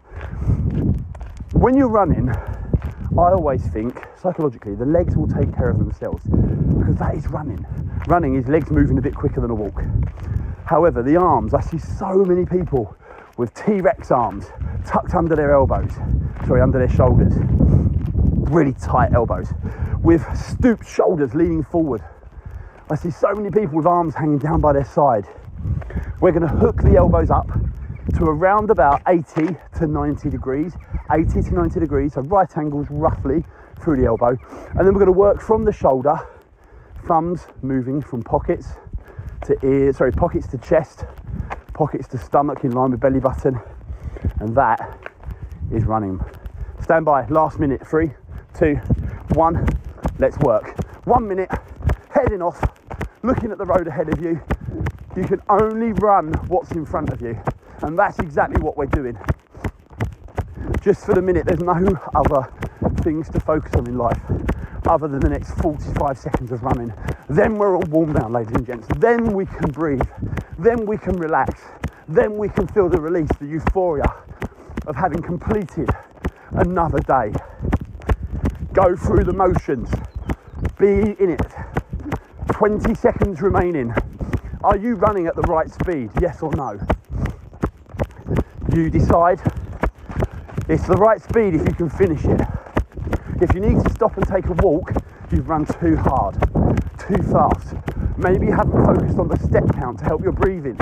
when 1.52 1.74
you're 1.74 1.88
running, 1.88 2.28
I 2.28 3.32
always 3.32 3.66
think 3.68 4.06
psychologically 4.20 4.74
the 4.74 4.84
legs 4.84 5.16
will 5.16 5.26
take 5.26 5.54
care 5.54 5.70
of 5.70 5.78
themselves 5.78 6.22
because 6.24 6.96
that 6.96 7.14
is 7.14 7.26
running. 7.28 7.64
Running 8.08 8.34
is 8.34 8.46
legs 8.46 8.70
moving 8.70 8.98
a 8.98 9.00
bit 9.00 9.14
quicker 9.14 9.40
than 9.40 9.50
a 9.50 9.54
walk. 9.54 9.82
However, 10.66 11.02
the 11.02 11.16
arms, 11.16 11.54
I 11.54 11.60
see 11.60 11.78
so 11.78 12.24
many 12.24 12.44
people 12.44 12.94
with 13.38 13.54
T 13.54 13.80
Rex 13.80 14.10
arms 14.10 14.50
tucked 14.84 15.14
under 15.14 15.34
their 15.34 15.54
elbows, 15.54 15.92
sorry, 16.46 16.60
under 16.60 16.78
their 16.78 16.94
shoulders, 16.94 17.32
really 17.38 18.74
tight 18.74 19.14
elbows, 19.14 19.54
with 20.02 20.22
stooped 20.36 20.86
shoulders 20.86 21.34
leaning 21.34 21.62
forward. 21.62 22.02
I 22.90 22.96
see 22.96 23.10
so 23.10 23.34
many 23.34 23.50
people 23.50 23.76
with 23.76 23.86
arms 23.86 24.14
hanging 24.14 24.38
down 24.38 24.60
by 24.60 24.74
their 24.74 24.84
side. 24.84 25.24
We're 26.20 26.32
going 26.32 26.42
to 26.42 26.48
hook 26.48 26.82
the 26.82 26.96
elbows 26.96 27.30
up 27.30 27.48
to 28.14 28.24
around 28.24 28.70
about 28.70 29.02
80 29.06 29.56
to 29.78 29.86
90 29.86 30.30
degrees, 30.30 30.74
80 31.10 31.42
to 31.42 31.54
90 31.54 31.80
degrees, 31.80 32.14
so 32.14 32.22
right 32.22 32.56
angles 32.56 32.86
roughly 32.90 33.44
through 33.80 33.96
the 33.96 34.06
elbow. 34.06 34.36
And 34.70 34.78
then 34.78 34.94
we're 34.94 35.00
going 35.00 35.06
to 35.06 35.12
work 35.12 35.40
from 35.40 35.64
the 35.64 35.72
shoulder, 35.72 36.16
thumbs 37.06 37.46
moving 37.62 38.00
from 38.00 38.22
pockets 38.22 38.68
to 39.44 39.56
ears, 39.64 39.98
sorry, 39.98 40.12
pockets 40.12 40.46
to 40.48 40.58
chest, 40.58 41.04
pockets 41.74 42.08
to 42.08 42.18
stomach 42.18 42.64
in 42.64 42.72
line 42.72 42.90
with 42.90 43.00
belly 43.00 43.20
button, 43.20 43.60
and 44.40 44.54
that 44.56 44.98
is 45.72 45.84
running. 45.84 46.20
Stand 46.80 47.04
by, 47.04 47.26
last 47.26 47.58
minute, 47.58 47.86
three, 47.86 48.12
two, 48.56 48.76
one, 49.34 49.66
let's 50.18 50.38
work. 50.38 50.78
One 51.04 51.26
minute, 51.28 51.50
heading 52.10 52.42
off, 52.42 52.60
looking 53.22 53.50
at 53.50 53.58
the 53.58 53.64
road 53.64 53.86
ahead 53.88 54.08
of 54.08 54.22
you. 54.22 54.40
You 55.16 55.24
can 55.24 55.42
only 55.48 55.92
run 55.92 56.32
what's 56.48 56.72
in 56.72 56.84
front 56.84 57.10
of 57.10 57.20
you, 57.20 57.38
and 57.82 57.98
that's 57.98 58.18
exactly 58.18 58.60
what 58.62 58.76
we're 58.76 58.86
doing. 58.86 59.18
Just 60.80 61.04
for 61.04 61.14
the 61.14 61.22
minute, 61.22 61.46
there's 61.46 61.60
no 61.60 61.98
other 62.14 62.52
things 63.02 63.28
to 63.30 63.40
focus 63.40 63.72
on 63.74 63.86
in 63.86 63.98
life 63.98 64.20
other 64.86 65.08
than 65.08 65.20
the 65.20 65.28
next 65.28 65.50
45 65.60 66.16
seconds 66.18 66.52
of 66.52 66.62
running. 66.62 66.92
Then 67.28 67.56
we're 67.56 67.76
all 67.76 67.84
warm 67.88 68.12
down, 68.12 68.32
ladies 68.32 68.54
and 68.54 68.66
gents. 68.66 68.86
Then 68.98 69.32
we 69.32 69.46
can 69.46 69.70
breathe. 69.70 70.08
Then 70.58 70.86
we 70.86 70.96
can 70.96 71.16
relax. 71.16 71.60
Then 72.08 72.36
we 72.36 72.48
can 72.48 72.68
feel 72.68 72.88
the 72.88 73.00
release, 73.00 73.28
the 73.40 73.46
euphoria 73.46 74.12
of 74.86 74.94
having 74.94 75.20
completed 75.22 75.90
another 76.52 77.00
day. 77.00 77.32
Go 78.72 78.94
through 78.94 79.24
the 79.24 79.32
motions. 79.32 79.90
Be 80.78 81.16
in 81.18 81.30
it. 81.30 81.40
20 82.52 82.94
seconds 82.94 83.42
remaining. 83.42 83.92
Are 84.62 84.76
you 84.76 84.94
running 84.94 85.26
at 85.26 85.34
the 85.34 85.42
right 85.42 85.70
speed? 85.70 86.10
Yes 86.20 86.42
or 86.42 86.52
no? 86.52 86.78
You 88.76 88.90
decide. 88.90 89.40
It's 90.68 90.86
the 90.86 90.96
right 90.96 91.18
speed 91.22 91.54
if 91.54 91.66
you 91.66 91.72
can 91.72 91.88
finish 91.88 92.22
it. 92.26 92.42
If 93.40 93.54
you 93.54 93.60
need 93.60 93.82
to 93.82 93.90
stop 93.90 94.18
and 94.18 94.28
take 94.28 94.48
a 94.48 94.52
walk, 94.52 94.92
you've 95.32 95.48
run 95.48 95.64
too 95.64 95.96
hard, 95.96 96.34
too 96.98 97.22
fast. 97.32 97.74
Maybe 98.18 98.44
you 98.44 98.52
haven't 98.52 98.84
focused 98.84 99.18
on 99.18 99.28
the 99.28 99.38
step 99.38 99.64
count 99.72 100.00
to 100.00 100.04
help 100.04 100.22
your 100.22 100.32
breathing. 100.32 100.78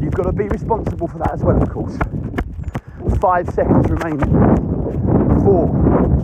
You've 0.00 0.14
got 0.14 0.26
to 0.26 0.32
be 0.32 0.44
responsible 0.44 1.08
for 1.08 1.18
that 1.18 1.32
as 1.32 1.42
well, 1.42 1.60
of 1.60 1.68
course. 1.70 1.98
Five 3.20 3.48
seconds 3.48 3.90
remaining. 3.90 4.30
Four, 5.42 5.66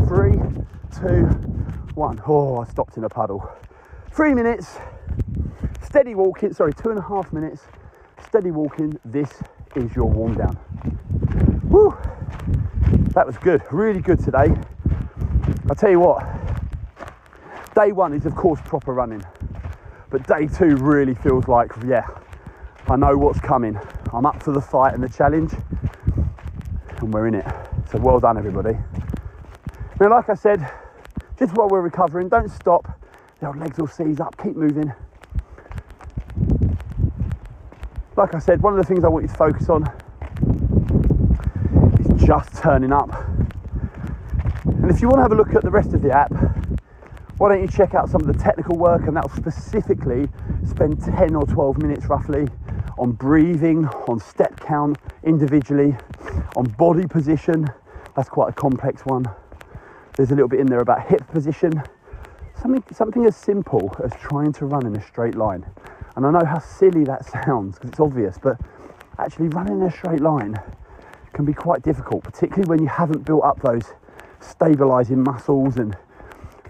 three, 0.07 0.39
two, 0.97 1.25
one. 1.97 2.23
Oh, 2.25 2.59
I 2.59 2.69
stopped 2.69 2.97
in 2.97 3.03
a 3.03 3.09
puddle. 3.09 3.51
Three 4.13 4.33
minutes. 4.33 4.79
Steady 5.83 6.15
walking, 6.15 6.53
sorry, 6.53 6.73
two 6.73 6.91
and 6.91 7.01
a 7.01 7.03
half 7.03 7.33
minutes. 7.33 7.63
Steady 8.29 8.53
walking. 8.53 8.97
This 9.05 9.43
is 9.79 9.95
your 9.95 10.07
warm 10.07 10.35
down. 10.35 10.59
Woo! 11.65 11.97
That 13.15 13.27
was 13.27 13.37
good, 13.39 13.63
really 13.71 14.01
good 14.01 14.19
today. 14.19 14.55
I'll 15.69 15.77
tell 15.77 15.91
you 15.91 16.01
what, 16.01 16.25
day 17.75 17.93
one 17.93 18.13
is 18.13 18.27
of 18.27 18.35
course 18.35 18.61
proper 18.65 18.93
running, 18.93 19.23
but 20.11 20.27
day 20.27 20.47
two 20.47 20.77
really 20.77 21.15
feels 21.15 21.47
like, 21.47 21.73
yeah, 21.87 22.07
I 22.89 22.97
know 22.97 23.17
what's 23.17 23.41
coming. 23.41 23.79
I'm 24.13 24.27
up 24.27 24.43
for 24.43 24.53
the 24.53 24.61
fight 24.61 24.95
and 24.95 25.03
the 25.03 25.09
challenge, 25.09 25.53
and 26.99 27.13
we're 27.13 27.27
in 27.27 27.35
it. 27.35 27.47
So 27.91 27.99
well 27.99 28.19
done, 28.19 28.39
everybody. 28.39 28.79
Now, 30.01 30.11
like 30.11 30.29
I 30.29 30.35
said, 30.35 30.71
just 31.39 31.55
while 31.55 31.69
we're 31.69 31.81
recovering, 31.81 32.29
don't 32.29 32.51
stop. 32.51 32.99
Old 33.43 33.57
legs 33.59 33.79
will 33.79 33.87
seize 33.87 34.21
up, 34.21 34.37
keep 34.43 34.57
moving. 34.57 34.93
Like 38.19 38.35
I 38.35 38.41
said, 38.41 38.61
one 38.63 38.77
of 38.77 38.81
the 38.81 38.85
things 38.85 39.05
I 39.05 39.09
want 39.09 39.27
you 39.27 39.29
to 39.29 39.35
focus 39.37 39.69
on 39.69 39.85
is 42.01 42.27
just 42.27 42.53
turning 42.57 42.93
up. 42.93 43.13
And 44.65 44.91
if 44.91 45.01
you 45.01 45.07
want 45.07 45.19
to 45.19 45.23
have 45.23 45.31
a 45.31 45.37
look 45.37 45.55
at 45.55 45.63
the 45.63 45.71
rest 45.71 45.95
of 45.95 46.03
the 46.03 46.11
app, 46.11 46.33
why 47.37 47.49
don't 47.49 47.63
you 47.63 47.69
check 47.69 47.95
out 47.95 48.11
some 48.11 48.21
of 48.21 48.27
the 48.27 48.33
technical 48.33 48.77
work 48.77 49.03
and 49.07 49.17
that'll 49.17 49.31
specifically 49.31 50.29
spend 50.69 51.01
10 51.01 51.37
or 51.37 51.47
12 51.47 51.79
minutes 51.79 52.07
roughly 52.07 52.49
on 52.99 53.13
breathing, 53.13 53.87
on 54.09 54.19
step 54.19 54.59
count 54.59 54.99
individually, 55.23 55.97
on 56.57 56.65
body 56.77 57.07
position. 57.07 57.69
That's 58.17 58.29
quite 58.29 58.49
a 58.49 58.53
complex 58.53 59.03
one. 59.03 59.27
There's 60.17 60.33
a 60.33 60.35
little 60.35 60.49
bit 60.49 60.59
in 60.59 60.67
there 60.67 60.81
about 60.81 61.07
hip 61.07 61.25
position. 61.29 61.85
Something, 62.61 62.83
something 62.93 63.27
as 63.27 63.37
simple 63.37 63.95
as 64.03 64.11
trying 64.21 64.53
to 64.55 64.67
run 64.67 64.87
in 64.87 64.97
a 64.97 65.07
straight 65.07 65.37
line. 65.37 65.65
And 66.19 66.27
I 66.27 66.33
know 66.33 66.45
how 66.45 66.59
silly 66.59 67.05
that 67.05 67.25
sounds 67.45 67.77
because 67.77 67.91
it's 67.91 68.01
obvious, 68.01 68.39
but 68.43 68.61
actually 69.21 69.49
running 69.51 69.81
in 69.81 69.87
a 69.87 69.91
straight 69.93 70.21
line 70.21 70.61
can 71.33 71.45
be 71.45 71.55
quite 71.55 71.83
difficult, 71.83 72.25
particularly 72.25 72.69
when 72.69 72.81
you 72.81 72.89
haven't 72.89 73.25
built 73.25 73.45
up 73.45 73.63
those 73.63 73.85
stabilizing 74.41 75.23
muscles 75.23 75.77
and 75.77 75.97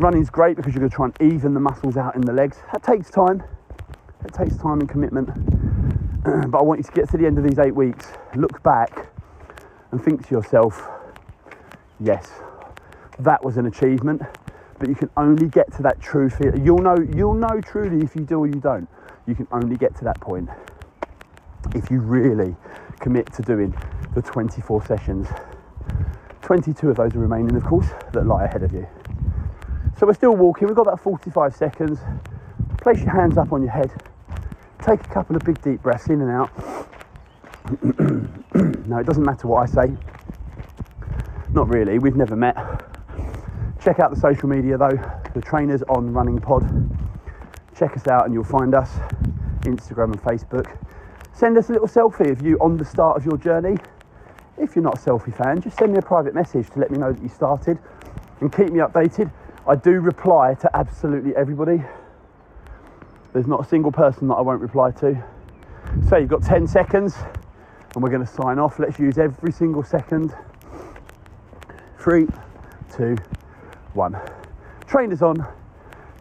running's 0.01 0.29
great 0.29 0.55
because 0.55 0.75
you're 0.75 0.81
going 0.81 0.91
to 0.91 0.95
try 0.95 1.07
and 1.07 1.33
even 1.33 1.55
the 1.55 1.61
muscles 1.61 1.97
out 1.97 2.15
in 2.15 2.21
the 2.21 2.33
legs. 2.33 2.59
That 2.75 2.83
takes 2.83 3.09
time. 3.09 3.43
It 4.23 4.35
takes 4.35 4.55
time 4.59 4.81
and 4.81 4.89
commitment. 4.89 5.29
but 6.51 6.59
I 6.59 6.63
want 6.63 6.81
you 6.81 6.85
to 6.85 6.93
get 6.93 7.09
to 7.13 7.17
the 7.17 7.25
end 7.25 7.39
of 7.39 7.45
these 7.45 7.59
eight 7.59 7.75
weeks, 7.75 8.09
look 8.37 8.63
back 8.63 9.09
and 9.93 10.05
think 10.05 10.29
to 10.29 10.35
yourself, 10.35 10.87
yes, 12.01 12.33
that 13.19 13.43
was 13.43 13.57
an 13.57 13.65
achievement, 13.65 14.21
but 14.79 14.91
you 14.91 14.95
can 14.95 15.09
only 15.17 15.47
get 15.49 15.73
to 15.77 15.83
that 15.85 16.03
true 16.03 16.29
feeling. 16.29 16.67
You'll 16.67 16.83
know, 16.83 16.99
you'll 17.17 17.33
know 17.33 17.63
truly 17.63 18.05
if 18.05 18.15
you 18.15 18.27
do 18.27 18.41
or 18.41 18.47
you 18.47 18.61
don't. 18.61 18.87
You 19.29 19.35
can 19.35 19.47
only 19.53 19.77
get 19.77 19.95
to 19.97 20.05
that 20.05 20.19
point 20.23 20.49
if 21.75 21.91
you 21.91 22.01
really 22.01 22.57
commit 22.99 23.31
to 23.35 23.43
doing 23.43 23.77
the 24.15 24.23
24 24.23 24.87
sessions. 24.87 25.29
22 26.41 26.89
of 26.89 26.97
those 26.97 27.15
are 27.15 27.19
remaining, 27.19 27.55
of 27.55 27.63
course, 27.63 27.89
that 28.15 28.27
lie 28.27 28.47
ahead 28.47 28.63
of 28.63 28.73
you. 28.73 28.89
So 29.99 30.07
we're 30.07 30.15
still 30.15 30.35
walking, 30.35 30.67
we've 30.67 30.75
got 30.75 30.87
about 30.87 31.01
45 31.03 31.55
seconds. 31.55 31.99
Place 32.81 33.01
your 33.01 33.11
hands 33.11 33.37
up 33.37 33.53
on 33.53 33.61
your 33.61 33.71
head. 33.71 33.93
Take 34.81 35.05
a 35.05 35.09
couple 35.09 35.37
of 35.37 35.43
big 35.43 35.61
deep 35.61 35.83
breaths 35.83 36.07
in 36.07 36.23
and 36.23 36.31
out. 36.31 36.51
no, 38.89 38.97
it 38.97 39.05
doesn't 39.05 39.25
matter 39.25 39.47
what 39.47 39.69
I 39.69 39.87
say. 39.87 39.95
Not 41.53 41.69
really, 41.69 41.99
we've 41.99 42.17
never 42.17 42.35
met. 42.35 42.57
Check 43.83 44.01
out 44.01 44.11
the 44.11 44.19
social 44.19 44.49
media 44.49 44.79
though, 44.79 44.99
the 45.35 45.43
trainers 45.43 45.83
on 45.83 46.15
Running 46.15 46.41
Pod. 46.41 46.65
Check 47.77 47.95
us 47.95 48.09
out 48.09 48.25
and 48.25 48.33
you'll 48.33 48.43
find 48.43 48.75
us 48.75 48.91
Instagram 49.63 50.13
and 50.13 50.23
Facebook. 50.23 50.77
Send 51.33 51.57
us 51.57 51.69
a 51.69 51.73
little 51.73 51.87
selfie 51.87 52.31
of 52.31 52.43
you 52.43 52.59
on 52.61 52.77
the 52.77 52.85
start 52.85 53.17
of 53.17 53.25
your 53.25 53.37
journey. 53.37 53.77
If 54.57 54.75
you're 54.75 54.83
not 54.83 54.99
a 54.99 55.01
selfie 55.01 55.33
fan, 55.33 55.61
just 55.61 55.79
send 55.79 55.93
me 55.93 55.99
a 55.99 56.03
private 56.03 56.35
message 56.35 56.69
to 56.71 56.81
let 56.81 56.91
me 56.91 56.99
know 56.99 57.13
that 57.13 57.23
you 57.23 57.29
started 57.29 57.79
and 58.41 58.53
keep 58.53 58.71
me 58.71 58.81
updated. 58.81 59.31
I 59.67 59.77
do 59.77 60.01
reply 60.01 60.55
to 60.55 60.77
absolutely 60.77 61.37
everybody. 61.37 61.83
There's 63.33 63.47
not 63.47 63.65
a 63.65 63.69
single 63.69 63.93
person 63.93 64.27
that 64.29 64.35
I 64.35 64.41
won't 64.41 64.61
reply 64.61 64.91
to. 64.93 65.23
So 66.09 66.17
you've 66.17 66.29
got 66.29 66.43
10 66.43 66.67
seconds 66.67 67.15
and 67.95 68.03
we're 68.03 68.11
going 68.11 68.27
to 68.27 68.33
sign 68.33 68.59
off. 68.59 68.79
Let's 68.79 68.99
use 68.99 69.19
every 69.19 69.53
single 69.53 69.85
second. 69.85 70.35
Three, 71.99 72.27
two, 72.93 73.17
one. 73.95 74.17
Trainers 74.87 75.23
on, 75.23 75.47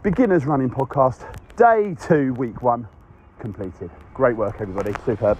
beginners 0.04 0.45
running 0.45 0.69
podcast, 0.69 1.26
day 1.56 1.95
two, 2.00 2.34
week 2.34 2.62
one 2.62 2.88
completed. 3.39 3.89
Great 4.13 4.36
work, 4.36 4.58
everybody. 4.60 4.93
Superb. 5.06 5.38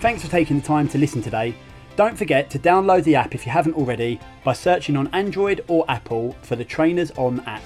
Thanks 0.00 0.22
for 0.22 0.30
taking 0.30 0.60
the 0.60 0.66
time 0.66 0.88
to 0.88 0.98
listen 0.98 1.22
today. 1.22 1.54
Don't 1.96 2.16
forget 2.16 2.48
to 2.50 2.58
download 2.58 3.02
the 3.02 3.16
app 3.16 3.34
if 3.34 3.44
you 3.44 3.50
haven't 3.50 3.74
already 3.74 4.20
by 4.44 4.52
searching 4.52 4.96
on 4.96 5.08
Android 5.08 5.64
or 5.66 5.84
Apple 5.88 6.36
for 6.42 6.54
the 6.54 6.64
Trainers 6.64 7.10
On 7.16 7.40
app. 7.40 7.62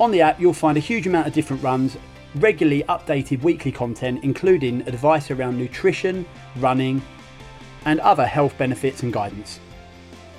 On 0.00 0.10
the 0.10 0.20
app, 0.20 0.40
you'll 0.40 0.52
find 0.52 0.76
a 0.76 0.80
huge 0.80 1.06
amount 1.06 1.26
of 1.26 1.32
different 1.32 1.62
runs, 1.62 1.96
regularly 2.34 2.82
updated 2.88 3.42
weekly 3.42 3.70
content, 3.70 4.24
including 4.24 4.80
advice 4.88 5.30
around 5.30 5.56
nutrition, 5.58 6.26
running, 6.56 7.00
and 7.84 8.00
other 8.00 8.26
health 8.26 8.56
benefits 8.58 9.02
and 9.02 9.12
guidance. 9.12 9.60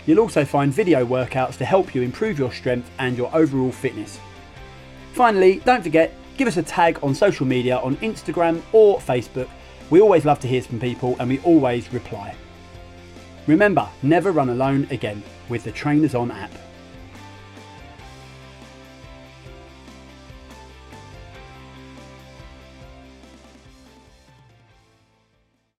You'll 0.06 0.20
also 0.20 0.44
find 0.44 0.74
video 0.74 1.06
workouts 1.06 1.58
to 1.58 1.66
help 1.66 1.94
you 1.94 2.02
improve 2.02 2.40
your 2.40 2.52
strength 2.52 2.90
and 3.00 3.18
your 3.18 3.34
overall 3.34 3.72
fitness. 3.72 4.20
Finally, 5.14 5.62
don't 5.66 5.84
forget, 5.84 6.14
give 6.40 6.48
us 6.48 6.58
a 6.58 6.64
tag 6.64 6.98
on 7.04 7.14
social 7.14 7.46
media 7.46 7.78
on 7.80 7.98
Instagram 7.98 8.62
or 8.72 8.98
Facebook 8.98 9.50
we 9.90 10.02
always 10.02 10.24
love 10.24 10.40
to 10.40 10.48
hear 10.48 10.62
from 10.62 10.80
people 10.80 11.16
and 11.20 11.30
we 11.30 11.40
always 11.40 11.92
reply. 11.92 12.36
Remember, 13.48 13.90
never 14.04 14.32
run 14.32 14.50
alone 14.50 14.88
again 14.92 15.24
with 15.50 15.64
the 15.64 15.72
Trainers 15.72 16.14
On 16.14 16.30
app. 16.30 16.52